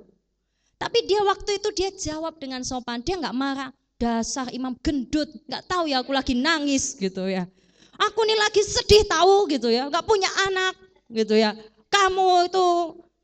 [0.78, 5.66] Tapi dia waktu itu dia jawab dengan sopan, dia nggak marah dasar imam gendut, nggak
[5.66, 7.50] tahu ya aku lagi nangis gitu ya.
[7.98, 10.78] Aku ini lagi sedih tahu gitu ya, nggak punya anak
[11.10, 11.58] gitu ya.
[11.90, 12.66] Kamu itu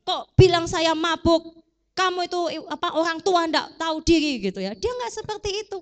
[0.02, 1.62] kok bilang saya mabuk,
[1.94, 4.74] kamu itu apa orang tua nggak tahu diri gitu ya.
[4.74, 5.78] Dia nggak seperti itu.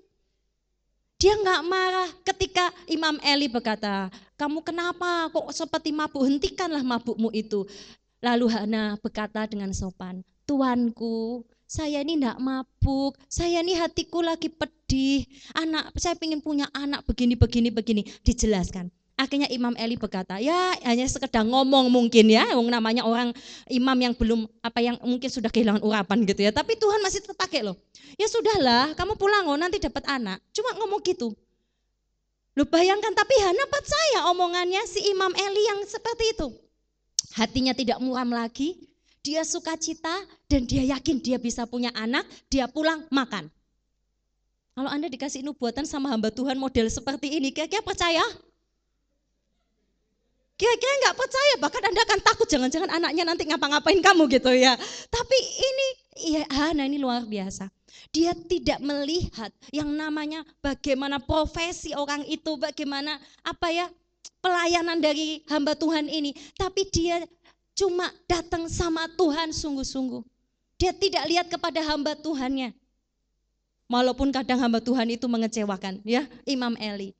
[1.16, 7.64] Dia nggak marah ketika Imam Eli berkata, kamu kenapa kok seperti mabuk, hentikanlah mabukmu itu.
[8.18, 14.81] Lalu Hana berkata dengan sopan, Tuanku, saya ini tidak mabuk, saya ini hatiku lagi pedih,
[15.56, 18.90] anak saya ingin punya anak begini, begini, begini, dijelaskan.
[19.12, 23.30] Akhirnya Imam Eli berkata, ya hanya sekedar ngomong mungkin ya, namanya orang
[23.70, 26.50] imam yang belum apa yang mungkin sudah kehilangan urapan gitu ya.
[26.50, 27.78] Tapi Tuhan masih terpakai loh.
[28.18, 30.40] Ya sudahlah, kamu pulang oh nanti dapat anak.
[30.50, 31.36] Cuma ngomong gitu.
[32.58, 36.48] Lu bayangkan tapi Hana percaya omongannya si Imam Eli yang seperti itu.
[37.32, 38.76] Hatinya tidak muram lagi,
[39.22, 40.12] dia sukacita
[40.50, 43.48] dan dia yakin dia bisa punya anak, dia pulang makan.
[44.72, 48.24] Kalau Anda dikasih nubuatan sama hamba Tuhan model seperti ini, kira-kira percaya?
[50.56, 54.72] Kira-kira nggak percaya, bahkan Anda akan takut jangan-jangan anaknya nanti ngapa-ngapain kamu gitu ya.
[55.12, 55.86] Tapi ini,
[56.36, 57.68] ya Hana ini luar biasa.
[58.08, 63.86] Dia tidak melihat yang namanya bagaimana profesi orang itu, bagaimana apa ya
[64.40, 66.32] pelayanan dari hamba Tuhan ini.
[66.56, 67.20] Tapi dia
[67.76, 70.24] cuma datang sama Tuhan sungguh-sungguh.
[70.80, 72.72] Dia tidak lihat kepada hamba Tuhannya.
[73.92, 77.12] Walaupun kadang hamba Tuhan itu mengecewakan, ya Imam Eli.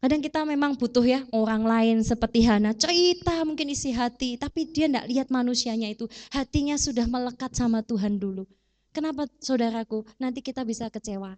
[0.00, 4.88] Kadang kita memang butuh ya orang lain seperti Hana, cerita mungkin isi hati, tapi dia
[4.88, 6.08] tidak lihat manusianya itu.
[6.32, 8.48] Hatinya sudah melekat sama Tuhan dulu.
[8.90, 10.02] Kenapa saudaraku?
[10.16, 11.36] Nanti kita bisa kecewa.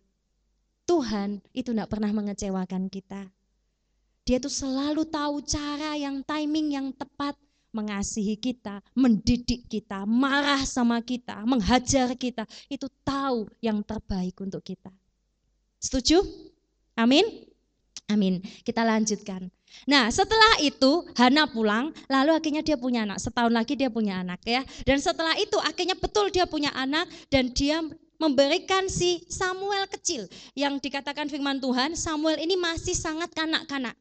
[0.86, 3.26] Tuhan itu tidak pernah mengecewakan kita.
[4.24, 7.36] Dia tuh selalu tahu cara yang timing yang tepat
[7.74, 14.94] mengasihi kita, mendidik kita, marah sama kita, menghajar kita, itu tahu yang terbaik untuk kita.
[15.82, 16.22] Setuju?
[16.94, 17.26] Amin?
[18.06, 18.38] Amin.
[18.62, 19.50] Kita lanjutkan.
[19.90, 23.18] Nah, setelah itu Hana pulang, lalu akhirnya dia punya anak.
[23.18, 24.62] Setahun lagi dia punya anak ya.
[24.86, 27.82] Dan setelah itu akhirnya betul dia punya anak dan dia
[28.22, 33.98] memberikan si Samuel kecil yang dikatakan firman Tuhan, Samuel ini masih sangat kanak-kanak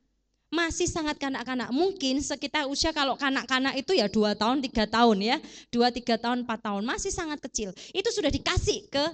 [0.53, 1.73] masih sangat kanak-kanak.
[1.73, 5.37] Mungkin sekitar usia kalau kanak-kanak itu ya dua tahun, tiga tahun ya.
[5.73, 6.85] Dua, tiga tahun, empat tahun.
[6.85, 7.73] Masih sangat kecil.
[7.89, 9.05] Itu sudah dikasih ke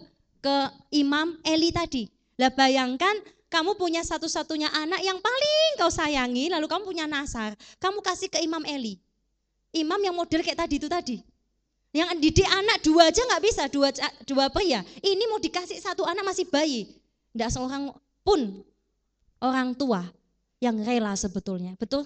[0.44, 0.56] ke
[0.92, 2.12] Imam Eli tadi.
[2.36, 3.16] Lah bayangkan
[3.48, 7.56] kamu punya satu-satunya anak yang paling kau sayangi, lalu kamu punya Nasar.
[7.80, 9.00] Kamu kasih ke Imam Eli.
[9.72, 11.18] Imam yang model kayak tadi itu tadi.
[11.90, 13.90] Yang didik anak dua aja nggak bisa, dua,
[14.28, 14.86] dua pria.
[15.02, 16.86] Ini mau dikasih satu anak masih bayi.
[17.34, 17.90] Tidak seorang
[18.22, 18.62] pun
[19.42, 20.06] orang tua
[20.60, 22.04] yang rela sebetulnya, betul?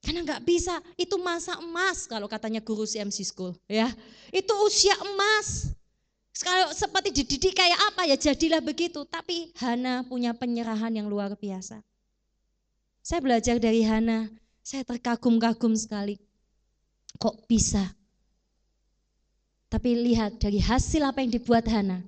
[0.00, 3.88] Karena nggak bisa, itu masa emas kalau katanya guru CMC School, ya.
[4.32, 5.72] Itu usia emas.
[6.36, 9.08] Kalau seperti dididik kayak apa ya jadilah begitu.
[9.08, 11.80] Tapi Hana punya penyerahan yang luar biasa.
[13.00, 14.28] Saya belajar dari Hana,
[14.60, 16.20] saya terkagum-kagum sekali.
[17.16, 17.88] Kok bisa?
[19.72, 22.04] Tapi lihat dari hasil apa yang dibuat Hana,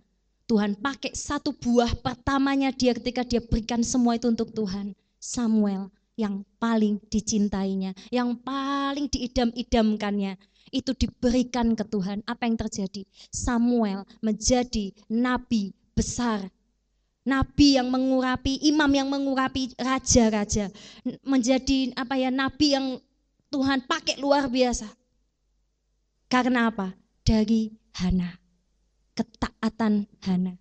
[0.48, 4.96] Tuhan pakai satu buah pertamanya dia ketika dia berikan semua itu untuk Tuhan.
[5.20, 10.40] Samuel yang paling dicintainya, yang paling diidam-idamkannya,
[10.72, 12.24] itu diberikan ke Tuhan.
[12.24, 13.04] Apa yang terjadi?
[13.28, 16.48] Samuel menjadi nabi besar.
[17.28, 20.72] Nabi yang mengurapi, imam yang mengurapi raja-raja.
[21.28, 22.96] Menjadi apa ya, nabi yang
[23.52, 24.88] Tuhan pakai luar biasa.
[26.32, 26.96] Karena apa?
[27.20, 27.68] Dari
[28.00, 28.47] Hana
[29.18, 30.54] ketaatan Hana.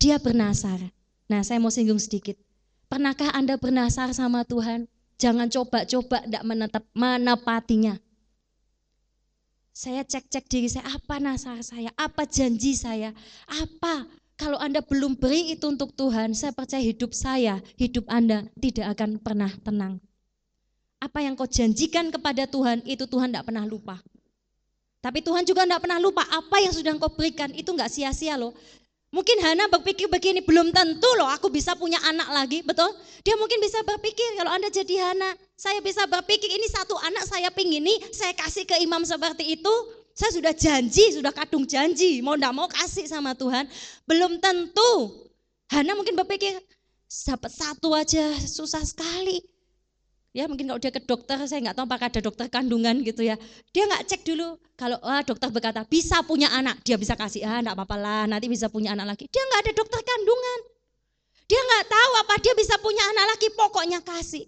[0.00, 0.80] Dia bernasar.
[1.28, 2.40] Nah saya mau singgung sedikit.
[2.88, 4.88] Pernahkah Anda bernasar sama Tuhan?
[5.20, 7.94] Jangan coba-coba tidak menetap, menepatinya.
[9.72, 13.16] Saya cek-cek diri saya, apa nasar saya, apa janji saya,
[13.48, 14.04] apa
[14.36, 19.22] kalau Anda belum beri itu untuk Tuhan, saya percaya hidup saya, hidup Anda tidak akan
[19.22, 20.02] pernah tenang.
[21.00, 24.02] Apa yang kau janjikan kepada Tuhan, itu Tuhan tidak pernah lupa.
[25.02, 28.54] Tapi Tuhan juga tidak pernah lupa apa yang sudah engkau berikan itu nggak sia-sia loh.
[29.12, 32.88] Mungkin Hana berpikir begini, belum tentu loh aku bisa punya anak lagi, betul?
[33.20, 37.52] Dia mungkin bisa berpikir kalau Anda jadi Hana, saya bisa berpikir ini satu anak saya
[37.52, 39.74] pingin ini, saya kasih ke imam seperti itu,
[40.16, 43.68] saya sudah janji, sudah kadung janji, mau tidak mau kasih sama Tuhan.
[44.08, 45.12] Belum tentu.
[45.68, 46.56] Hana mungkin berpikir,
[47.28, 49.51] dapat satu aja susah sekali.
[50.32, 53.36] Ya mungkin kalau dia ke dokter, saya nggak tahu apakah ada dokter kandungan gitu ya.
[53.68, 54.56] Dia nggak cek dulu.
[54.80, 58.48] Kalau ah, dokter berkata bisa punya anak, dia bisa kasih ah nggak apa-apa lah, nanti
[58.48, 59.28] bisa punya anak lagi.
[59.28, 60.60] Dia nggak ada dokter kandungan.
[61.52, 64.44] Dia nggak tahu apa dia bisa punya anak lagi, pokoknya kasih.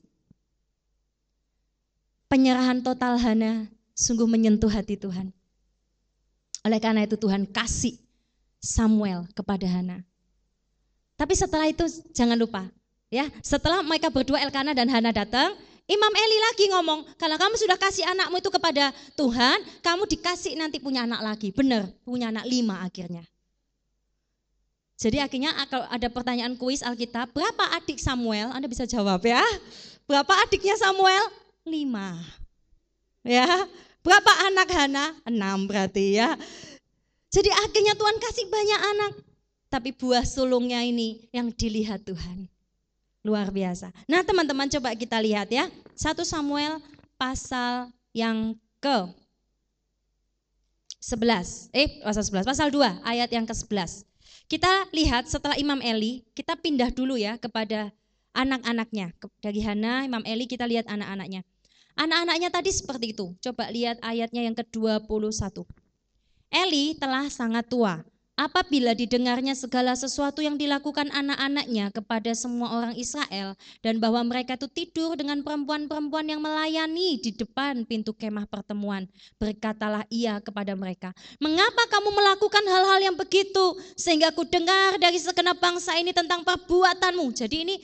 [2.32, 5.36] Penyerahan total Hana sungguh menyentuh hati Tuhan.
[6.64, 8.00] Oleh karena itu Tuhan kasih
[8.56, 10.00] Samuel kepada Hana.
[11.20, 11.84] Tapi setelah itu
[12.16, 12.64] jangan lupa,
[13.12, 15.52] ya setelah mereka berdua Elkana dan Hana datang,
[15.84, 20.80] Imam Eli lagi ngomong, kalau kamu sudah kasih anakmu itu kepada Tuhan, kamu dikasih nanti
[20.80, 21.52] punya anak lagi.
[21.52, 23.20] Benar, punya anak lima akhirnya.
[24.96, 28.48] Jadi akhirnya kalau ada pertanyaan kuis Alkitab, berapa adik Samuel?
[28.56, 29.44] Anda bisa jawab ya.
[30.08, 31.28] Berapa adiknya Samuel?
[31.68, 32.16] Lima.
[33.20, 33.68] Ya,
[34.00, 35.12] berapa anak Hana?
[35.28, 36.32] Enam berarti ya.
[37.28, 39.12] Jadi akhirnya Tuhan kasih banyak anak.
[39.68, 42.48] Tapi buah sulungnya ini yang dilihat Tuhan.
[43.24, 43.88] Luar biasa.
[44.04, 45.72] Nah teman-teman coba kita lihat ya.
[45.96, 46.76] 1 Samuel
[47.16, 48.52] pasal yang
[48.84, 49.08] ke
[51.00, 51.72] 11.
[51.72, 54.04] Eh pasal 11, pasal 2 ayat yang ke-11.
[54.44, 57.88] Kita lihat setelah Imam Eli, kita pindah dulu ya kepada
[58.36, 59.16] anak-anaknya.
[59.40, 61.48] Dari Hana, Imam Eli kita lihat anak-anaknya.
[61.96, 63.32] Anak-anaknya tadi seperti itu.
[63.40, 65.64] Coba lihat ayatnya yang ke-21.
[66.52, 73.54] Eli telah sangat tua Apabila didengarnya segala sesuatu yang dilakukan anak-anaknya kepada semua orang Israel
[73.78, 79.06] dan bahwa mereka itu tidur dengan perempuan-perempuan yang melayani di depan pintu kemah pertemuan,
[79.38, 85.62] berkatalah ia kepada mereka, "Mengapa kamu melakukan hal-hal yang begitu sehingga aku dengar dari segenap
[85.62, 87.78] bangsa ini tentang perbuatanmu?" Jadi ini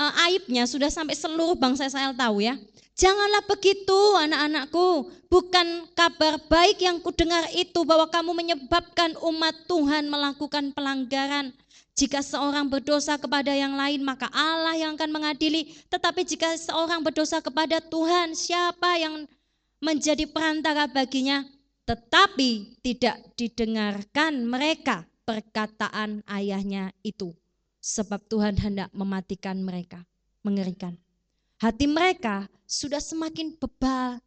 [0.00, 2.56] uh, aibnya sudah sampai seluruh bangsa Israel tahu ya.
[2.92, 10.76] Janganlah begitu anak-anakku, bukan kabar baik yang kudengar itu bahwa kamu menyebabkan umat Tuhan melakukan
[10.76, 11.56] pelanggaran.
[11.92, 15.72] Jika seorang berdosa kepada yang lain, maka Allah yang akan mengadili.
[15.92, 19.28] Tetapi jika seorang berdosa kepada Tuhan, siapa yang
[19.80, 21.44] menjadi perantara baginya?
[21.88, 25.08] Tetapi tidak didengarkan mereka.
[25.22, 27.30] perkataan ayahnya itu.
[27.78, 30.02] Sebab Tuhan hendak mematikan mereka.
[30.42, 30.98] Mengerikan.
[31.62, 34.18] Hati mereka sudah semakin bebal.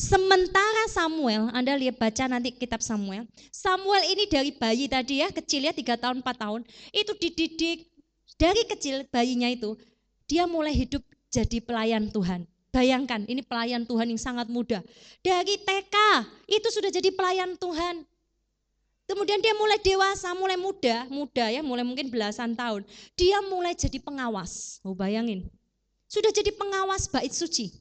[0.00, 3.28] Sementara Samuel, Anda lihat baca nanti kitab Samuel.
[3.52, 6.64] Samuel ini dari bayi tadi ya, kecil ya 3 tahun 4 tahun.
[6.96, 7.92] Itu dididik
[8.40, 9.76] dari kecil bayinya itu.
[10.24, 12.48] Dia mulai hidup jadi pelayan Tuhan.
[12.72, 14.80] Bayangkan ini pelayan Tuhan yang sangat muda.
[15.20, 15.96] Dari TK
[16.48, 18.08] itu sudah jadi pelayan Tuhan.
[19.04, 22.80] Kemudian dia mulai dewasa, mulai muda, muda ya, mulai mungkin belasan tahun.
[23.12, 24.80] Dia mulai jadi pengawas.
[24.80, 25.52] Oh bayangin.
[26.06, 27.74] Sudah jadi pengawas bait suci.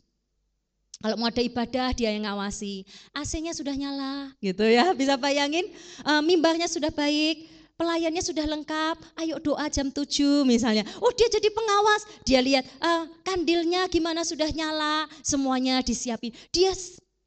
[1.01, 2.81] Kalau mau ada ibadah dia yang ngawasi.
[3.13, 4.89] AC-nya sudah nyala gitu ya.
[4.99, 5.69] Bisa bayangin
[6.01, 7.45] e, mimbarnya sudah baik,
[7.77, 10.01] pelayannya sudah lengkap, ayo doa jam 7
[10.47, 10.87] misalnya.
[11.03, 16.33] Oh dia jadi pengawas, dia lihat e, kandilnya gimana sudah nyala, semuanya disiapin.
[16.49, 16.73] Dia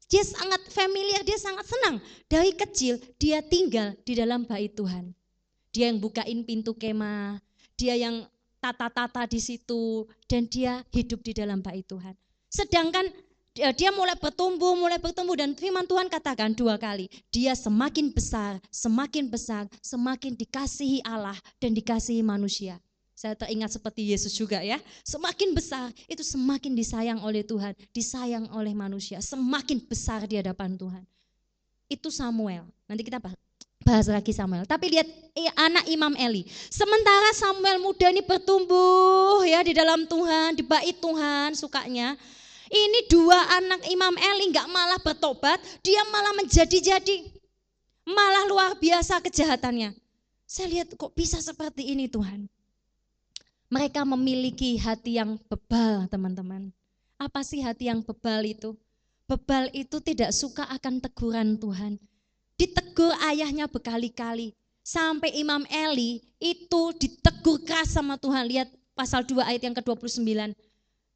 [0.09, 2.01] dia sangat familiar, dia sangat senang.
[2.25, 5.13] Dari kecil dia tinggal di dalam bait Tuhan.
[5.69, 7.37] Dia yang bukain pintu kemah,
[7.77, 8.25] dia yang
[8.59, 12.13] tata-tata di situ dan dia hidup di dalam bait Tuhan.
[12.51, 13.07] Sedangkan
[13.55, 19.27] dia mulai bertumbuh, mulai bertumbuh dan firman Tuhan katakan dua kali, dia semakin besar, semakin
[19.27, 22.79] besar, semakin dikasihi Allah dan dikasihi manusia.
[23.19, 24.79] Saya teringat seperti Yesus juga ya.
[25.03, 29.19] Semakin besar itu semakin disayang oleh Tuhan, disayang oleh manusia.
[29.19, 31.03] Semakin besar di hadapan Tuhan.
[31.91, 32.63] Itu Samuel.
[32.87, 33.35] Nanti kita bahas
[33.89, 34.69] lagi Samuel.
[34.69, 35.07] Tapi lihat
[35.57, 36.45] anak Imam Eli.
[36.69, 42.13] Sementara Samuel muda ini bertumbuh ya di dalam Tuhan, di bait Tuhan sukanya.
[42.69, 47.33] Ini dua anak Imam Eli nggak malah bertobat, dia malah menjadi-jadi.
[48.05, 49.97] Malah luar biasa kejahatannya.
[50.45, 52.49] Saya lihat kok bisa seperti ini Tuhan.
[53.69, 56.73] Mereka memiliki hati yang bebal, teman-teman.
[57.21, 58.73] Apa sih hati yang bebal itu?
[59.29, 62.01] Bebal itu tidak suka akan teguran Tuhan.
[62.59, 64.51] Ditegur ayahnya berkali-kali.
[64.83, 68.43] Sampai Imam Eli itu ditegur keras sama Tuhan.
[68.51, 70.27] Lihat pasal 2 ayat yang ke-29.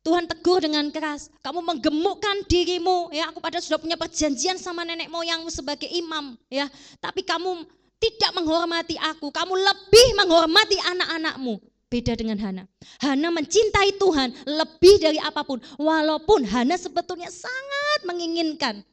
[0.03, 5.07] Tuhan tegur dengan keras, kamu menggemukkan dirimu, ya aku pada sudah punya perjanjian sama nenek
[5.07, 6.67] moyangmu sebagai imam, ya.
[6.99, 7.63] Tapi kamu
[8.03, 11.55] tidak menghormati aku, kamu lebih menghormati anak-anakmu.
[11.87, 12.67] Beda dengan Hana.
[12.99, 15.63] Hana mencintai Tuhan lebih dari apa pun.
[15.79, 18.83] Walaupun Hana sebetulnya sangat menginginkan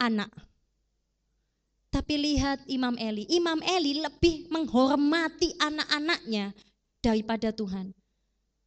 [0.00, 0.32] anak.
[1.94, 3.22] Tapi lihat Imam Eli.
[3.30, 6.50] Imam Eli lebih menghormati anak-anaknya
[6.98, 7.94] daripada Tuhan.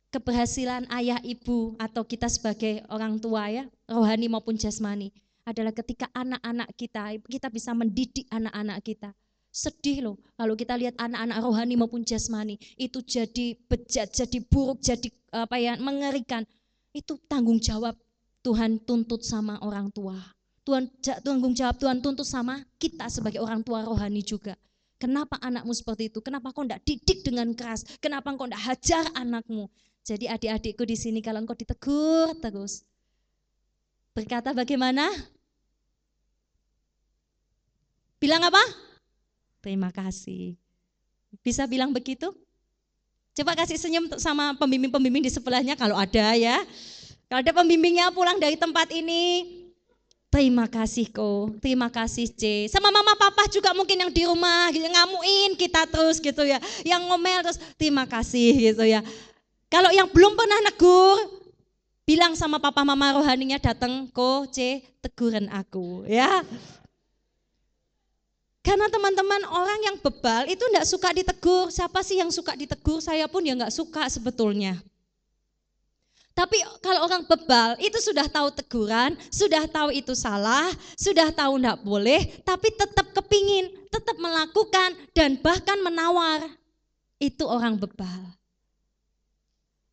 [0.08, 5.12] Keberhasilan ayah ibu atau kita sebagai orang tua ya, rohani maupun jasmani
[5.44, 9.12] adalah ketika anak-anak kita, kita bisa mendidik anak-anak kita
[9.58, 15.10] Sedih loh kalau kita lihat anak-anak rohani maupun jasmani itu jadi bejat, jadi buruk, jadi
[15.34, 16.46] apa ya mengerikan.
[16.94, 17.98] Itu tanggung jawab
[18.46, 20.14] Tuhan tuntut sama orang tua.
[20.68, 20.92] Tuhan
[21.24, 24.60] tanggung jawab Tuhan tuntut sama kita sebagai orang tua rohani juga.
[25.00, 26.20] Kenapa anakmu seperti itu?
[26.20, 27.88] Kenapa kau tidak didik dengan keras?
[28.04, 29.72] Kenapa kau tidak hajar anakmu?
[30.04, 32.84] Jadi adik-adikku di sini kalau engkau ditegur terus.
[34.12, 35.08] Berkata bagaimana?
[38.20, 38.60] Bilang apa?
[39.64, 40.58] Terima kasih.
[41.46, 42.34] Bisa bilang begitu?
[43.38, 46.58] Coba kasih senyum sama pembimbing-pembimbing di sebelahnya kalau ada ya.
[47.30, 49.46] Kalau ada pembimbingnya pulang dari tempat ini,
[50.28, 52.68] terima kasih ko, terima kasih C.
[52.68, 56.60] Sama mama papa juga mungkin yang di rumah gitu, ngamuin kita terus gitu ya.
[56.84, 59.02] Yang ngomel terus terima kasih gitu ya.
[59.68, 61.18] Kalau yang belum pernah negur,
[62.08, 66.44] bilang sama papa mama rohaninya datang ko C teguran aku ya.
[68.64, 71.72] Karena teman-teman orang yang bebal itu enggak suka ditegur.
[71.72, 73.00] Siapa sih yang suka ditegur?
[73.00, 74.76] Saya pun ya enggak suka sebetulnya.
[76.38, 81.82] Tapi kalau orang bebal itu sudah tahu teguran, sudah tahu itu salah, sudah tahu enggak
[81.82, 86.46] boleh, tapi tetap kepingin, tetap melakukan dan bahkan menawar.
[87.18, 88.38] Itu orang bebal.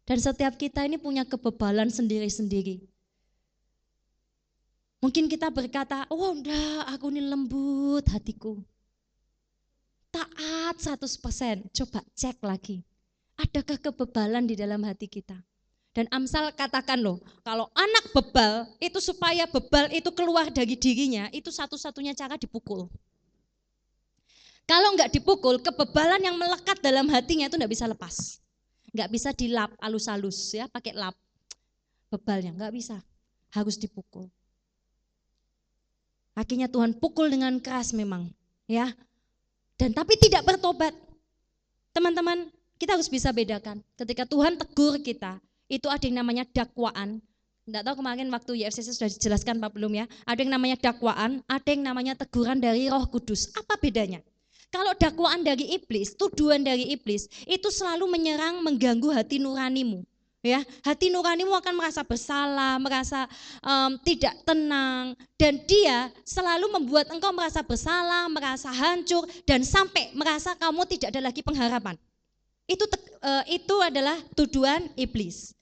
[0.04, 2.84] Dan setiap kita ini punya kebebalan sendiri-sendiri.
[5.00, 8.60] Mungkin kita berkata, oh enggak, aku ini lembut hatiku.
[10.12, 12.84] Taat 100%, coba cek lagi.
[13.40, 15.40] Adakah kebebalan di dalam hati kita?
[15.94, 21.54] Dan Amsal katakan loh, kalau anak bebal, itu supaya bebal itu keluar dari dirinya, itu
[21.54, 22.90] satu-satunya cara dipukul.
[24.66, 28.42] Kalau enggak dipukul, kebebalan yang melekat dalam hatinya itu enggak bisa lepas.
[28.90, 31.14] Enggak bisa dilap alus-alus ya, pakai lap.
[32.10, 32.98] Bebalnya enggak bisa,
[33.54, 34.26] harus dipukul.
[36.34, 38.34] Akhirnya Tuhan pukul dengan keras memang,
[38.66, 38.90] ya.
[39.78, 40.90] Dan tapi tidak bertobat.
[41.94, 42.50] Teman-teman,
[42.82, 43.78] kita harus bisa bedakan.
[43.94, 45.38] Ketika Tuhan tegur kita,
[45.68, 47.20] itu ada yang namanya dakwaan.
[47.64, 50.04] Tidak tahu kemarin waktu YFCC sudah dijelaskan Pak belum ya.
[50.28, 53.48] Ada yang namanya dakwaan, ada yang namanya teguran dari Roh Kudus.
[53.56, 54.20] Apa bedanya?
[54.68, 60.04] Kalau dakwaan dari iblis, tuduhan dari iblis, itu selalu menyerang, mengganggu hati nuranimu.
[60.44, 63.24] Ya, hati nuranimu akan merasa bersalah, merasa
[63.64, 70.52] um, tidak tenang, dan dia selalu membuat engkau merasa bersalah, merasa hancur, dan sampai merasa
[70.52, 71.96] kamu tidak ada lagi pengharapan.
[72.64, 72.88] Itu
[73.20, 75.52] uh, itu adalah tuduhan iblis.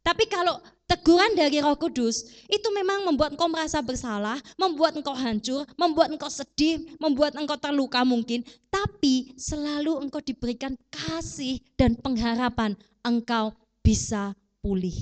[0.00, 0.56] Tapi kalau
[0.88, 6.26] teguran dari Roh Kudus itu memang membuat engkau merasa bersalah, membuat engkau hancur, membuat engkau
[6.32, 8.42] sedih, membuat engkau terluka mungkin,
[8.72, 13.52] tapi selalu engkau diberikan kasih dan pengharapan engkau
[13.84, 14.32] bisa
[14.64, 14.96] pulih.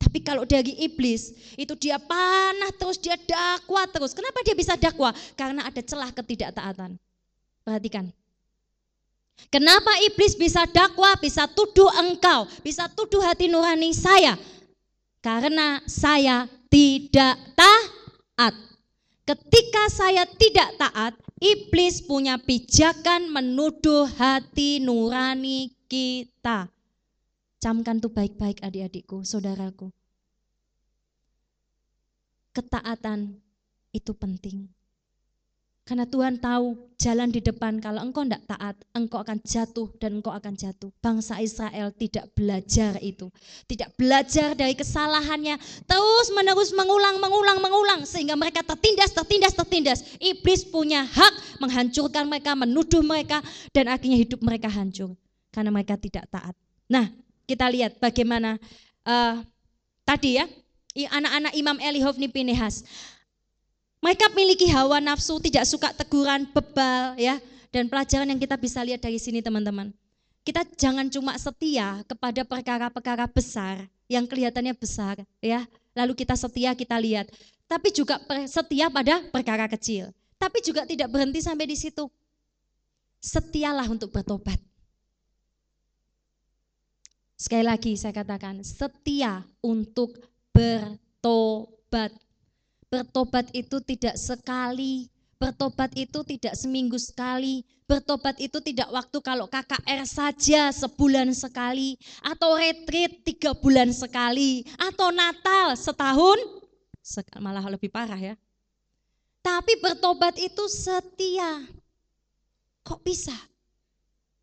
[0.00, 4.10] Tapi kalau dari iblis, itu dia panah terus, dia dakwah terus.
[4.10, 5.14] Kenapa dia bisa dakwah?
[5.38, 6.98] Karena ada celah ketidaktaatan.
[7.62, 8.10] Perhatikan.
[9.48, 14.36] Kenapa iblis bisa dakwah, bisa tuduh engkau, bisa tuduh hati nurani saya?
[15.24, 18.54] Karena saya tidak taat.
[19.24, 26.70] Ketika saya tidak taat, iblis punya pijakan menuduh hati nurani kita.
[27.60, 29.92] Camkan tuh baik-baik adik-adikku, saudaraku.
[32.56, 33.38] Ketaatan
[33.92, 34.79] itu penting.
[35.90, 40.30] Karena Tuhan tahu jalan di depan kalau engkau tidak taat, engkau akan jatuh dan engkau
[40.30, 40.86] akan jatuh.
[41.02, 43.26] Bangsa Israel tidak belajar itu.
[43.66, 45.58] Tidak belajar dari kesalahannya.
[45.90, 48.00] Terus menerus mengulang, mengulang, mengulang.
[48.06, 49.98] Sehingga mereka tertindas, tertindas, tertindas.
[50.22, 53.42] Iblis punya hak menghancurkan mereka, menuduh mereka.
[53.74, 55.18] Dan akhirnya hidup mereka hancur.
[55.50, 56.54] Karena mereka tidak taat.
[56.86, 57.10] Nah
[57.50, 58.62] kita lihat bagaimana
[59.02, 59.42] uh,
[60.06, 60.46] tadi ya
[61.10, 62.86] anak-anak Imam Eli Hofni Pinehas.
[64.00, 67.36] Mereka memiliki hawa nafsu, tidak suka teguran, bebal ya.
[67.70, 69.92] Dan pelajaran yang kita bisa lihat dari sini teman-teman.
[70.40, 75.68] Kita jangan cuma setia kepada perkara-perkara besar yang kelihatannya besar ya.
[75.94, 77.28] Lalu kita setia kita lihat.
[77.70, 78.18] Tapi juga
[78.50, 80.10] setia pada perkara kecil.
[80.40, 82.08] Tapi juga tidak berhenti sampai di situ.
[83.20, 84.56] Setialah untuk bertobat.
[87.36, 90.16] Sekali lagi saya katakan, setia untuk
[90.52, 92.12] bertobat.
[92.90, 95.06] Bertobat itu tidak sekali,
[95.38, 102.58] bertobat itu tidak seminggu sekali, bertobat itu tidak waktu kalau KKR saja sebulan sekali, atau
[102.58, 106.38] retreat tiga bulan sekali, atau Natal setahun,
[107.38, 108.34] malah lebih parah ya.
[109.38, 111.62] Tapi bertobat itu setia.
[112.82, 113.38] Kok bisa?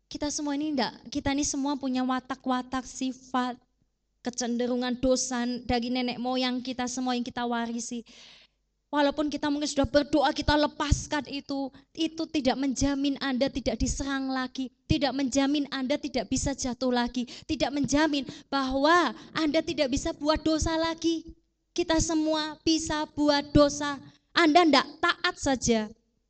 [0.08, 3.60] Kita semua ini enggak, kita ini semua punya watak-watak sifat,
[4.24, 8.02] kecenderungan dosa dari nenek moyang kita semua yang kita warisi.
[8.88, 14.72] Walaupun kita mungkin sudah berdoa, kita lepaskan itu, itu tidak menjamin Anda tidak diserang lagi,
[14.88, 20.72] tidak menjamin Anda tidak bisa jatuh lagi, tidak menjamin bahwa Anda tidak bisa buat dosa
[20.80, 21.36] lagi.
[21.76, 24.00] Kita semua bisa buat dosa.
[24.32, 25.80] Anda tidak taat saja,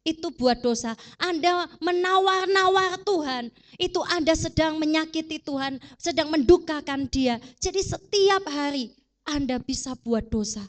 [0.03, 0.99] itu buat dosa.
[1.15, 7.39] Anda menawar-nawar Tuhan, itu Anda sedang menyakiti Tuhan, sedang mendukakan Dia.
[7.63, 10.67] Jadi setiap hari Anda bisa buat dosa.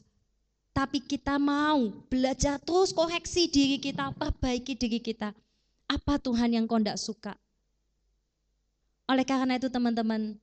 [0.80, 5.36] Tapi kita mau belajar terus koreksi diri kita, perbaiki diri kita.
[5.92, 7.36] Apa Tuhan yang kau tidak suka?
[9.12, 10.40] Oleh karena itu teman-teman,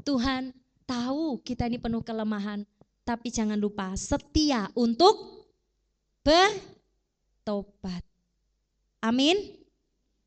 [0.00, 0.56] Tuhan
[0.88, 2.64] tahu kita ini penuh kelemahan,
[3.04, 5.44] tapi jangan lupa setia untuk
[6.24, 8.00] bertobat.
[9.04, 9.60] Amin.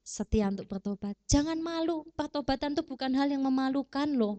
[0.06, 1.18] Setia untuk bertobat.
[1.26, 2.06] Jangan malu.
[2.14, 4.38] Pertobatan itu bukan hal yang memalukan loh.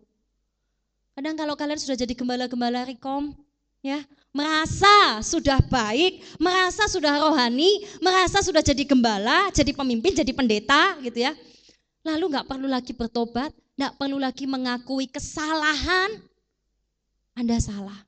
[1.19, 3.35] Kadang kalau kalian sudah jadi gembala-gembala rekom,
[3.81, 10.97] ya, merasa sudah baik, merasa sudah rohani, merasa sudah jadi gembala, jadi pemimpin, jadi pendeta
[11.03, 11.33] gitu ya.
[12.07, 16.21] Lalu nggak perlu lagi bertobat, nggak perlu lagi mengakui kesalahan.
[17.37, 18.01] Anda salah.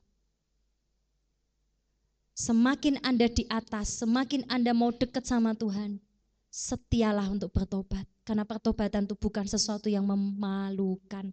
[2.33, 6.01] Semakin Anda di atas, semakin Anda mau dekat sama Tuhan,
[6.49, 8.09] setialah untuk bertobat.
[8.23, 11.29] Karena pertobatan itu bukan sesuatu yang memalukan.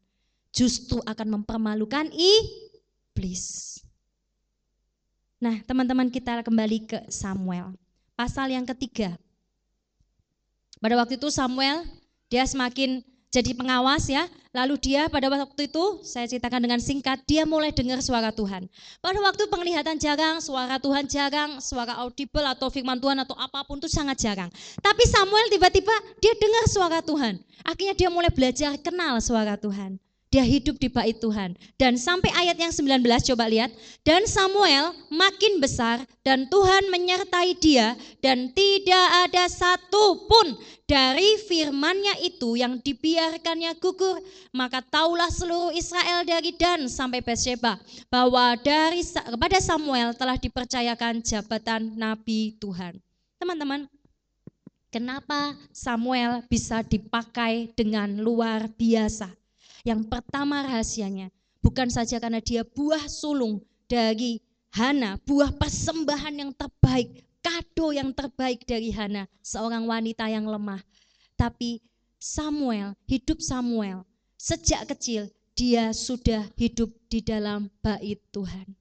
[0.50, 3.78] Justru akan mempermalukan iblis.
[5.40, 7.72] Nah teman-teman kita kembali ke Samuel.
[8.12, 9.16] Pasal yang ketiga.
[10.76, 11.88] Pada waktu itu Samuel
[12.28, 14.28] dia semakin jadi pengawas ya.
[14.50, 18.66] Lalu dia pada waktu itu, saya ceritakan dengan singkat, dia mulai dengar suara Tuhan.
[18.98, 23.78] Pada waktu penglihatan jarang, suara Tuhan jarang, suara audible atau firman Tuhan atau apa pun
[23.78, 24.50] itu sangat jarang.
[24.82, 27.38] Tapi Samuel tiba-tiba dia dengar suara Tuhan.
[27.62, 30.02] Akhirnya dia mulai belajar kenal suara Tuhan.
[30.30, 31.58] Dia hidup di bait Tuhan.
[31.74, 33.02] Dan sampai ayat yang 19
[33.34, 33.74] coba lihat.
[34.06, 40.54] Dan Samuel makin besar dan Tuhan menyertai dia dan tidak ada satu pun
[40.86, 44.22] dari firmannya itu yang dibiarkannya gugur.
[44.54, 51.98] Maka taulah seluruh Israel dari Dan sampai Beersheba bahwa dari kepada Samuel telah dipercayakan jabatan
[51.98, 53.02] Nabi Tuhan.
[53.42, 53.90] Teman-teman,
[54.90, 59.39] Kenapa Samuel bisa dipakai dengan luar biasa?
[59.86, 61.32] Yang pertama rahasianya,
[61.64, 68.62] bukan saja karena dia buah sulung dari Hana, buah persembahan yang terbaik, kado yang terbaik
[68.62, 70.78] dari Hana, seorang wanita yang lemah.
[71.34, 71.82] Tapi
[72.20, 74.04] Samuel, hidup Samuel,
[74.36, 75.26] sejak kecil
[75.56, 78.76] dia sudah hidup di dalam bait Tuhan.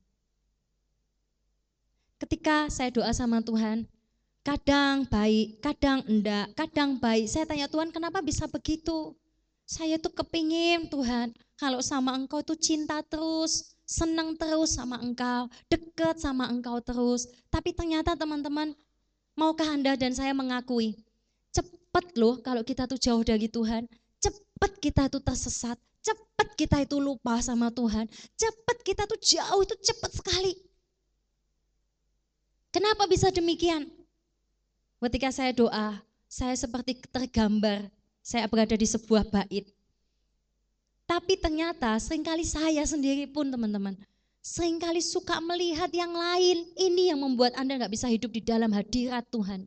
[2.19, 3.87] Ketika saya doa sama Tuhan,
[4.39, 7.27] Kadang baik, kadang enggak, kadang baik.
[7.27, 9.13] Saya tanya Tuhan kenapa bisa begitu?
[9.69, 16.17] Saya tuh kepingin Tuhan kalau sama engkau tuh cinta terus, senang terus sama engkau, dekat
[16.17, 17.29] sama engkau terus.
[17.53, 18.73] Tapi ternyata teman-teman,
[19.37, 20.97] maukah Anda dan saya mengakui,
[21.53, 23.85] cepat loh kalau kita tuh jauh dari Tuhan,
[24.17, 28.09] cepat kita tuh tersesat, cepat kita itu lupa sama Tuhan,
[28.41, 30.57] cepat kita tuh jauh itu cepat sekali.
[32.73, 33.85] Kenapa bisa demikian?
[34.97, 37.85] Ketika saya doa, saya seperti tergambar,
[38.29, 39.65] saya berada di sebuah bait.
[41.09, 43.97] Tapi ternyata sering kali saya sendiri pun teman-teman,
[44.45, 46.69] sering kali suka melihat yang lain.
[46.77, 49.65] Ini yang membuat Anda nggak bisa hidup di dalam hadirat Tuhan.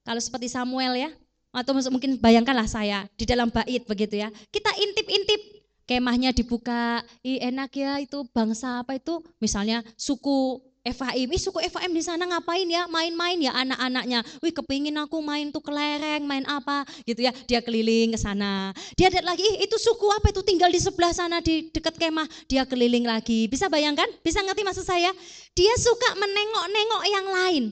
[0.00, 1.10] Kalau seperti Samuel ya,
[1.52, 4.32] atau mungkin bayangkanlah saya di dalam bait begitu ya.
[4.48, 11.36] Kita intip-intip kemahnya dibuka, Ih, enak ya itu bangsa apa itu, misalnya suku FHM, ih
[11.36, 12.88] suku FHM di sana ngapain ya?
[12.88, 14.24] Main-main ya anak-anaknya.
[14.40, 17.36] Wih kepingin aku main tuh kelereng, main apa gitu ya.
[17.44, 18.72] Dia keliling ke sana.
[18.96, 22.24] Dia lihat lagi, ih itu suku apa itu tinggal di sebelah sana di dekat kemah.
[22.48, 23.44] Dia keliling lagi.
[23.44, 24.08] Bisa bayangkan?
[24.24, 25.12] Bisa ngerti maksud saya?
[25.52, 27.64] Dia suka menengok-nengok yang lain.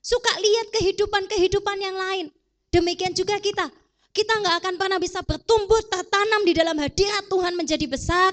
[0.00, 2.32] Suka lihat kehidupan-kehidupan yang lain.
[2.72, 3.68] Demikian juga kita.
[4.16, 8.32] Kita nggak akan pernah bisa bertumbuh, tertanam di dalam hadirat Tuhan menjadi besar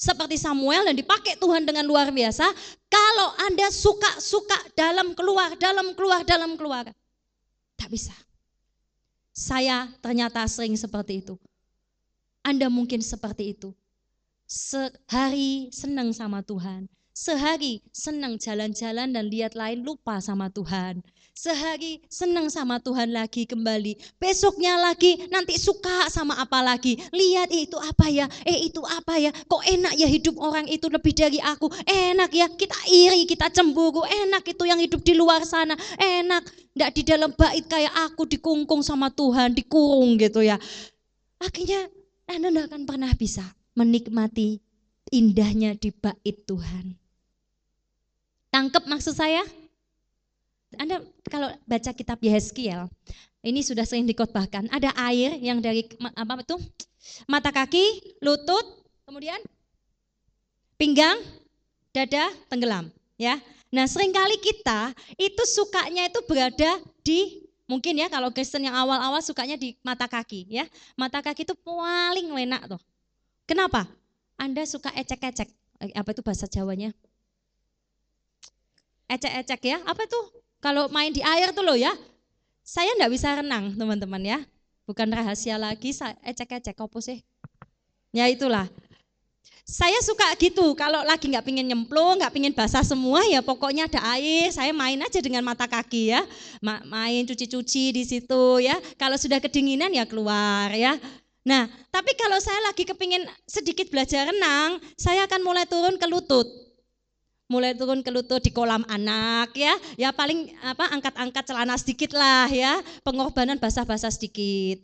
[0.00, 2.48] seperti Samuel dan dipakai Tuhan dengan luar biasa.
[2.88, 6.88] Kalau Anda suka-suka dalam keluar, dalam keluar, dalam keluar.
[7.76, 8.16] Tak bisa.
[9.36, 11.36] Saya ternyata sering seperti itu.
[12.40, 13.76] Anda mungkin seperti itu.
[14.48, 16.88] Sehari senang sama Tuhan.
[17.12, 21.04] Sehari senang jalan-jalan dan lihat lain lupa sama Tuhan.
[21.40, 23.96] Sehari senang sama Tuhan lagi kembali.
[24.20, 27.00] Besoknya lagi nanti suka sama apa lagi.
[27.08, 29.32] Lihat eh, itu apa ya, eh itu apa ya.
[29.48, 31.72] Kok enak ya hidup orang itu lebih dari aku.
[31.88, 34.04] Enak ya kita iri, kita cemburu.
[34.04, 35.72] Enak itu yang hidup di luar sana.
[35.96, 36.44] Enak.
[36.76, 40.60] Tidak di dalam bait kayak aku dikungkung sama Tuhan, dikurung gitu ya.
[41.40, 41.88] Akhirnya
[42.28, 43.48] Anda tidak akan pernah bisa
[43.80, 44.60] menikmati
[45.08, 47.00] indahnya di bait Tuhan.
[48.52, 49.40] Tangkep maksud saya?
[50.78, 52.86] Anda kalau baca kitab Yeskiel,
[53.42, 54.70] ini sudah sering dikotbahkan.
[54.70, 56.56] Ada air yang dari apa itu?
[57.26, 59.40] Mata kaki, lutut, kemudian
[60.76, 61.18] pinggang,
[61.90, 63.40] dada tenggelam, ya.
[63.72, 69.22] Nah, sering kali kita itu sukanya itu berada di mungkin ya kalau Kristen yang awal-awal
[69.22, 70.68] sukanya di mata kaki, ya.
[70.94, 72.80] Mata kaki itu paling enak tuh.
[73.48, 73.88] Kenapa?
[74.38, 75.50] Anda suka ecek-ecek.
[75.96, 76.94] Apa itu bahasa Jawanya?
[79.10, 79.78] Ecek-ecek ya.
[79.88, 80.24] Apa tuh?
[80.60, 81.96] Kalau main di air tuh loh ya,
[82.60, 84.38] saya enggak bisa renang teman-teman ya.
[84.84, 87.24] Bukan rahasia lagi, ecek-ecek apa sih?
[88.12, 88.68] Ya itulah.
[89.64, 94.02] Saya suka gitu, kalau lagi nggak pingin nyemplung, nggak pingin basah semua ya pokoknya ada
[94.18, 96.26] air, saya main aja dengan mata kaki ya.
[96.60, 98.74] Main cuci-cuci di situ ya.
[98.98, 100.98] Kalau sudah kedinginan ya keluar ya.
[101.46, 106.50] Nah, tapi kalau saya lagi kepingin sedikit belajar renang, saya akan mulai turun ke lutut
[107.50, 109.74] mulai turun ke lutut di kolam anak ya.
[109.98, 114.78] Ya paling apa angkat-angkat celana sedikit lah ya, pengorbanan basah-basah sedikit.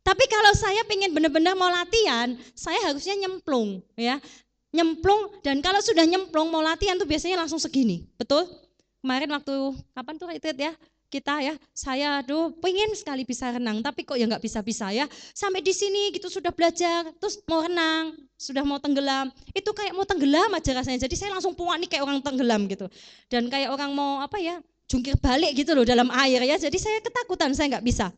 [0.00, 4.16] Tapi kalau saya ingin benar-benar mau latihan, saya harusnya nyemplung ya.
[4.72, 8.08] Nyemplung dan kalau sudah nyemplung mau latihan tuh biasanya langsung segini.
[8.16, 8.48] Betul?
[9.04, 9.54] Kemarin waktu
[9.92, 10.72] kapan tuh itu ya?
[11.08, 15.08] Kita ya, saya aduh pengen sekali bisa renang, tapi kok ya nggak bisa-bisa ya.
[15.32, 20.04] Sampai di sini gitu sudah belajar, terus mau renang, sudah mau tenggelam, itu kayak mau
[20.04, 21.08] tenggelam aja rasanya.
[21.08, 22.86] Jadi saya langsung puak nih kayak orang tenggelam gitu.
[23.32, 26.56] Dan kayak orang mau apa ya, jungkir balik gitu loh dalam air ya.
[26.60, 28.12] Jadi saya ketakutan, saya nggak bisa.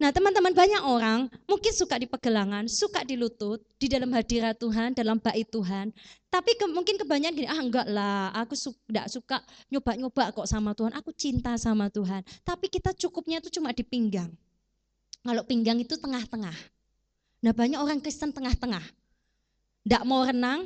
[0.00, 4.96] Nah teman-teman banyak orang mungkin suka di pegelangan, suka di lutut, di dalam hadirat Tuhan,
[4.96, 5.92] dalam bait Tuhan.
[6.32, 10.72] Tapi ke, mungkin kebanyakan gini, ah enggak lah, aku su enggak suka nyoba-nyoba kok sama
[10.72, 12.24] Tuhan, aku cinta sama Tuhan.
[12.40, 14.32] Tapi kita cukupnya itu cuma di pinggang.
[15.20, 16.56] Kalau pinggang itu tengah-tengah.
[17.44, 18.82] Nah banyak orang Kristen tengah-tengah.
[19.84, 20.64] Enggak mau renang,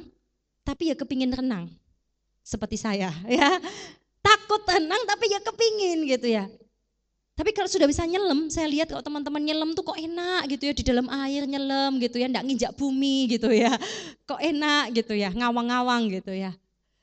[0.62, 1.74] tapi ya kepingin renang.
[2.47, 3.59] Seperti saya ya.
[4.22, 6.47] Takut renang tapi ya kepingin gitu ya.
[7.35, 10.74] Tapi kalau sudah bisa nyelam, saya lihat kalau teman-teman nyelam tuh kok enak gitu ya
[10.74, 13.74] di dalam air nyelam gitu ya, enggak nginjak bumi gitu ya.
[14.30, 16.55] Kok enak gitu ya, ngawang-ngawang gitu ya.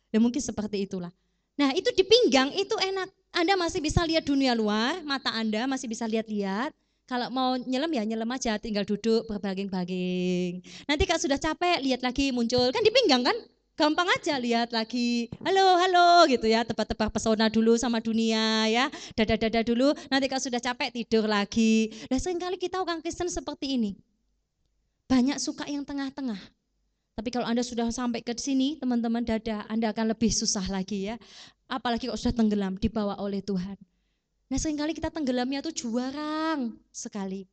[0.07, 1.11] Ya mungkin seperti itulah.
[1.59, 3.11] Nah itu di pinggang itu enak.
[3.35, 6.71] Anda masih bisa lihat dunia luar, mata Anda masih bisa lihat-lihat.
[7.11, 10.63] Kalau mau nyelam ya nyelam aja, tinggal duduk berbaging-baging.
[10.87, 13.35] Nanti kalau sudah capek, lihat lagi muncul, kan di pinggang kan?
[13.79, 19.63] Gampang aja lihat lagi, halo, halo gitu ya, tebak-tebak pesona dulu sama dunia ya, dada-dada
[19.63, 21.87] dulu, nanti kalau sudah capek tidur lagi.
[22.11, 23.91] Nah sering kali kita orang Kristen seperti ini.
[25.07, 26.39] Banyak suka yang tengah-tengah.
[27.15, 31.15] Tapi kalau Anda sudah sampai ke sini, teman-teman dada, Anda akan lebih susah lagi ya.
[31.71, 33.79] Apalagi kalau sudah tenggelam, dibawa oleh Tuhan.
[34.51, 37.47] Nah sering kali kita tenggelamnya tuh juarang sekali.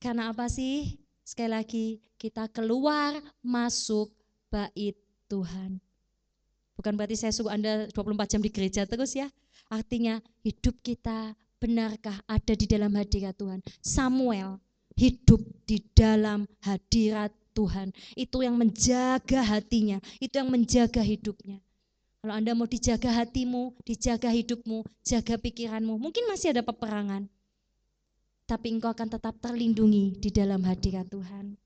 [0.00, 0.96] Karena apa sih?
[1.22, 4.10] Sekali lagi, kita keluar masuk
[4.52, 4.92] bait
[5.32, 5.80] Tuhan.
[6.76, 9.32] Bukan berarti saya suruh Anda 24 jam di gereja terus ya.
[9.72, 13.64] Artinya hidup kita benarkah ada di dalam hadirat Tuhan.
[13.80, 14.60] Samuel
[14.96, 17.92] hidup di dalam hadirat Tuhan.
[18.12, 21.60] Itu yang menjaga hatinya, itu yang menjaga hidupnya.
[22.22, 27.26] Kalau Anda mau dijaga hatimu, dijaga hidupmu, jaga pikiranmu, mungkin masih ada peperangan.
[28.46, 31.58] Tapi engkau akan tetap terlindungi di dalam hadirat Tuhan.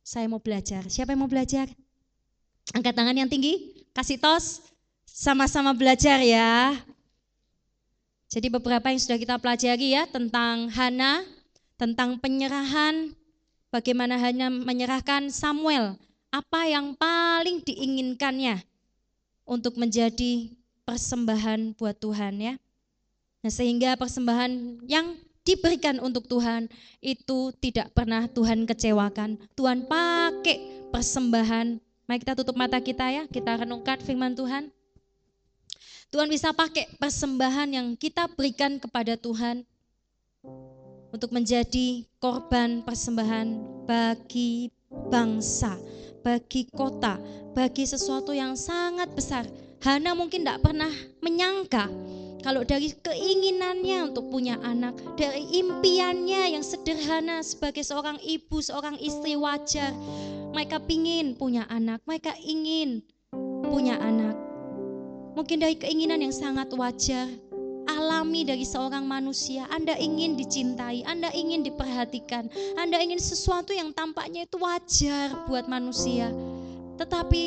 [0.00, 0.88] Saya mau belajar.
[0.88, 1.68] Siapa yang mau belajar?
[2.76, 4.60] Angkat tangan yang tinggi, kasih tos,
[5.08, 6.76] sama-sama belajar ya.
[8.28, 11.24] Jadi beberapa yang sudah kita pelajari ya tentang Hana,
[11.80, 13.16] tentang penyerahan,
[13.72, 15.96] bagaimana hanya menyerahkan Samuel,
[16.28, 18.60] apa yang paling diinginkannya
[19.48, 20.52] untuk menjadi
[20.84, 22.54] persembahan buat Tuhan ya.
[23.40, 26.68] Nah, sehingga persembahan yang diberikan untuk Tuhan
[27.00, 29.40] itu tidak pernah Tuhan kecewakan.
[29.56, 31.87] Tuhan pakai persembahan.
[32.08, 34.72] Mari kita tutup mata kita ya, kita renungkan firman Tuhan.
[36.08, 39.60] Tuhan bisa pakai persembahan yang kita berikan kepada Tuhan
[41.12, 45.76] untuk menjadi korban persembahan bagi bangsa
[46.28, 47.16] bagi kota,
[47.54, 49.48] bagi sesuatu yang sangat besar.
[49.78, 50.90] Hana mungkin tidak pernah
[51.22, 51.86] menyangka
[52.42, 59.34] kalau dari keinginannya untuk punya anak, dari impiannya yang sederhana sebagai seorang ibu, seorang istri
[59.34, 59.90] wajar,
[60.52, 63.04] mereka ingin punya anak, mereka ingin
[63.68, 64.36] punya anak.
[65.38, 67.30] Mungkin dari keinginan yang sangat wajar,
[67.86, 69.64] alami dari seorang manusia.
[69.70, 76.34] Anda ingin dicintai, Anda ingin diperhatikan, Anda ingin sesuatu yang tampaknya itu wajar buat manusia.
[76.98, 77.42] Tetapi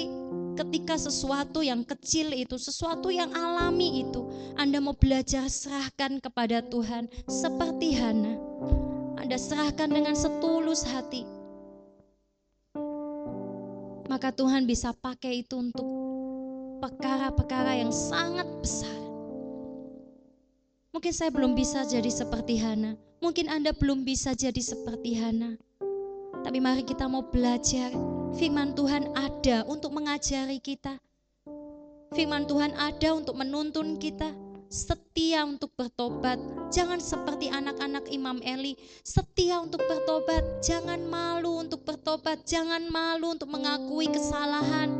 [0.55, 4.23] ketika sesuatu yang kecil itu, sesuatu yang alami itu,
[4.55, 8.39] Anda mau belajar serahkan kepada Tuhan seperti Hana.
[9.19, 11.40] Anda serahkan dengan setulus hati.
[14.11, 15.87] Maka Tuhan bisa pakai itu untuk
[16.83, 18.91] perkara-perkara yang sangat besar.
[20.91, 22.99] Mungkin saya belum bisa jadi seperti Hana.
[23.23, 25.55] Mungkin Anda belum bisa jadi seperti Hana.
[26.43, 27.95] Tapi mari kita mau belajar.
[28.35, 30.99] Firman Tuhan ada untuk mengajari kita.
[32.11, 34.35] Firman Tuhan ada untuk menuntun kita.
[34.71, 36.39] Setia untuk bertobat.
[36.71, 38.79] Jangan seperti anak-anak Imam Eli.
[39.03, 40.63] Setia untuk bertobat.
[40.63, 42.47] Jangan malu untuk bertobat.
[42.47, 44.95] Jangan malu untuk mengakui kesalahan.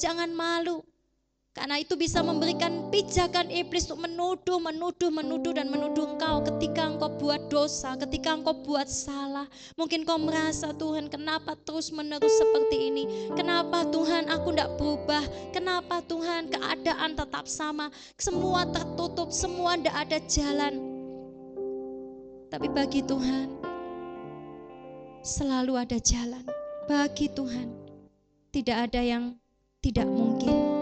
[0.00, 0.80] Jangan malu
[1.54, 7.06] karena itu bisa memberikan pijakan iblis untuk menuduh, menuduh, menuduh dan menuduh engkau ketika engkau
[7.14, 9.46] buat dosa, ketika engkau buat salah.
[9.78, 13.04] Mungkin kau merasa Tuhan kenapa terus menerus seperti ini?
[13.38, 15.22] Kenapa Tuhan aku tidak berubah?
[15.54, 17.86] Kenapa Tuhan keadaan tetap sama?
[18.18, 20.74] Semua tertutup, semua tidak ada jalan.
[22.50, 23.46] Tapi bagi Tuhan
[25.22, 26.42] selalu ada jalan.
[26.90, 27.70] Bagi Tuhan
[28.50, 29.38] tidak ada yang
[29.78, 30.73] tidak mungkin.